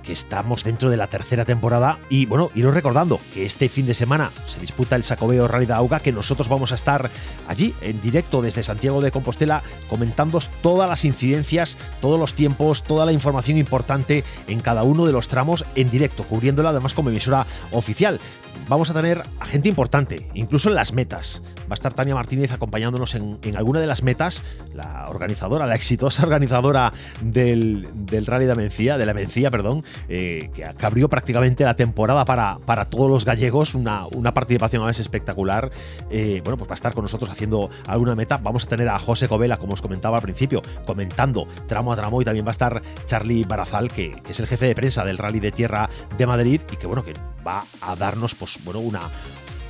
que 0.05 0.13
estamos 0.13 0.63
dentro 0.63 0.89
de 0.89 0.97
la 0.97 1.07
tercera 1.07 1.45
temporada 1.45 1.97
y 2.09 2.27
bueno, 2.27 2.51
iros 2.53 2.73
recordando 2.75 3.19
que 3.33 3.45
este 3.45 3.67
fin 3.69 3.87
de 3.87 3.95
semana 3.95 4.29
se 4.47 4.59
disputa 4.59 4.95
el 4.95 5.03
Sacobeo 5.03 5.47
Rally 5.47 5.65
de 5.65 5.73
Auga, 5.73 5.99
que 5.99 6.11
nosotros 6.11 6.47
vamos 6.47 6.71
a 6.71 6.75
estar 6.75 7.09
allí 7.47 7.73
en 7.81 7.99
directo 8.01 8.41
desde 8.41 8.63
Santiago 8.63 9.01
de 9.01 9.11
Compostela 9.11 9.63
comentando 9.89 10.39
todas 10.61 10.89
las 10.89 11.05
incidencias, 11.05 11.75
todos 12.01 12.19
los 12.19 12.33
tiempos, 12.33 12.83
toda 12.83 13.05
la 13.05 13.13
información 13.13 13.57
importante 13.57 14.23
en 14.47 14.59
cada 14.59 14.83
uno 14.83 15.05
de 15.05 15.11
los 15.11 15.27
tramos 15.27 15.65
en 15.73 15.89
directo, 15.89 16.23
cubriéndola 16.23 16.69
además 16.69 16.93
como 16.93 17.09
emisora 17.09 17.47
oficial 17.71 18.19
vamos 18.67 18.89
a 18.89 18.93
tener 18.93 19.21
a 19.39 19.45
gente 19.45 19.69
importante, 19.69 20.29
incluso 20.33 20.69
en 20.69 20.75
las 20.75 20.93
metas. 20.93 21.41
Va 21.65 21.71
a 21.71 21.73
estar 21.73 21.93
Tania 21.93 22.15
Martínez 22.15 22.51
acompañándonos 22.51 23.15
en, 23.15 23.39
alguna 23.55 23.79
de 23.79 23.87
las 23.87 24.03
metas, 24.03 24.43
la 24.73 25.07
organizadora, 25.09 25.65
la 25.65 25.75
exitosa 25.75 26.23
organizadora 26.25 26.93
del, 27.21 27.87
Rally 28.25 28.45
de 28.45 28.55
Mencía, 28.55 28.97
de 28.97 29.05
la 29.05 29.13
Mencía, 29.13 29.49
perdón, 29.49 29.83
eh, 30.09 30.49
que, 30.53 30.65
abrió 30.85 31.09
prácticamente 31.09 31.63
la 31.63 31.75
temporada 31.75 32.25
para, 32.25 32.59
para 32.65 32.85
todos 32.85 33.09
los 33.09 33.25
gallegos, 33.25 33.73
una, 33.73 34.05
una 34.07 34.33
participación 34.33 34.83
a 34.83 34.87
veces 34.87 35.01
espectacular. 35.01 35.71
Eh, 36.09 36.41
bueno, 36.43 36.57
pues 36.57 36.69
va 36.69 36.73
a 36.73 36.75
estar 36.75 36.93
con 36.93 37.03
nosotros 37.03 37.29
haciendo 37.29 37.69
alguna 37.87 38.15
meta. 38.15 38.37
Vamos 38.37 38.65
a 38.65 38.67
tener 38.67 38.87
a 38.89 38.99
José 38.99 39.27
Covela, 39.27 39.57
como 39.57 39.73
os 39.73 39.81
comentaba 39.81 40.17
al 40.17 40.23
principio, 40.23 40.61
comentando 40.85 41.47
tramo 41.67 41.91
a 41.91 41.95
tramo 41.95 42.21
y 42.21 42.25
también 42.25 42.45
va 42.45 42.49
a 42.49 42.51
estar 42.51 42.81
Charlie 43.05 43.43
Barazal, 43.43 43.91
que, 43.91 44.11
que 44.23 44.31
es 44.31 44.39
el 44.39 44.47
jefe 44.47 44.67
de 44.67 44.75
prensa 44.75 45.03
del 45.03 45.17
Rally 45.17 45.39
de 45.39 45.51
Tierra 45.51 45.89
de 46.17 46.27
Madrid 46.27 46.61
y 46.71 46.77
que 46.77 46.87
bueno, 46.87 47.03
que 47.03 47.13
va 47.45 47.63
a 47.81 47.95
darnos 47.95 48.35
pues, 48.35 48.59
bueno, 48.63 48.79
una, 48.79 49.01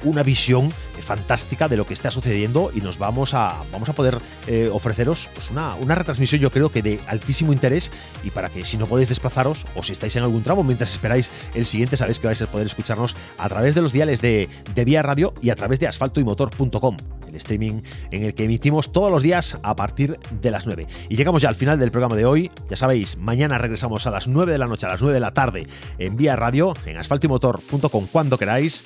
una 0.05 0.23
visión 0.23 0.71
fantástica 1.01 1.67
de 1.67 1.77
lo 1.77 1.85
que 1.85 1.93
está 1.93 2.09
sucediendo 2.09 2.71
y 2.73 2.81
nos 2.81 2.97
vamos 2.97 3.33
a, 3.33 3.61
vamos 3.71 3.89
a 3.89 3.93
poder 3.93 4.17
eh, 4.47 4.69
ofreceros 4.71 5.29
pues 5.33 5.51
una, 5.51 5.75
una, 5.75 5.93
retransmisión 5.93 6.41
yo 6.41 6.51
creo 6.51 6.71
que 6.71 6.81
de 6.81 6.99
altísimo 7.07 7.53
interés 7.53 7.91
y 8.23 8.31
para 8.31 8.49
que 8.49 8.65
si 8.65 8.77
no 8.77 8.87
podéis 8.87 9.09
desplazaros 9.09 9.65
o 9.75 9.83
si 9.83 9.91
estáis 9.91 10.15
en 10.15 10.23
algún 10.23 10.41
tramo 10.41 10.63
mientras 10.63 10.91
esperáis 10.91 11.29
el 11.53 11.65
siguiente 11.65 11.97
sabéis 11.97 12.19
que 12.19 12.27
vais 12.27 12.41
a 12.41 12.47
poder 12.47 12.65
escucharnos 12.65 13.15
a 13.37 13.49
través 13.49 13.75
de 13.75 13.81
los 13.81 13.91
diales 13.91 14.21
de, 14.21 14.49
de 14.73 14.85
Vía 14.85 15.03
Radio 15.03 15.33
y 15.41 15.49
a 15.49 15.55
través 15.55 15.79
de 15.79 15.87
asfaltoymotor.com 15.87 16.97
el 17.27 17.35
streaming 17.35 17.81
en 18.11 18.23
el 18.23 18.33
que 18.33 18.45
emitimos 18.45 18.91
todos 18.91 19.11
los 19.11 19.21
días 19.21 19.57
a 19.61 19.75
partir 19.75 20.19
de 20.41 20.51
las 20.51 20.65
9. 20.65 20.87
Y 21.09 21.15
llegamos 21.15 21.41
ya 21.41 21.49
al 21.49 21.55
final 21.55 21.79
del 21.79 21.91
programa 21.91 22.15
de 22.15 22.25
hoy. 22.25 22.51
Ya 22.69 22.75
sabéis, 22.75 23.17
mañana 23.17 23.57
regresamos 23.57 24.07
a 24.07 24.11
las 24.11 24.27
9 24.27 24.51
de 24.51 24.57
la 24.57 24.67
noche, 24.67 24.85
a 24.85 24.89
las 24.89 25.01
9 25.01 25.13
de 25.13 25.19
la 25.19 25.33
tarde, 25.33 25.67
en 25.97 26.15
Vía 26.15 26.35
Radio, 26.35 26.73
en 26.85 26.97
asfaltimotor.com 26.97 28.07
cuando 28.11 28.37
queráis 28.37 28.83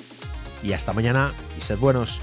y 0.64 0.74
hasta 0.74 0.94
mañana 0.94 1.32
y 1.58 1.62
sed 1.62 1.78
buenos. 1.78 2.22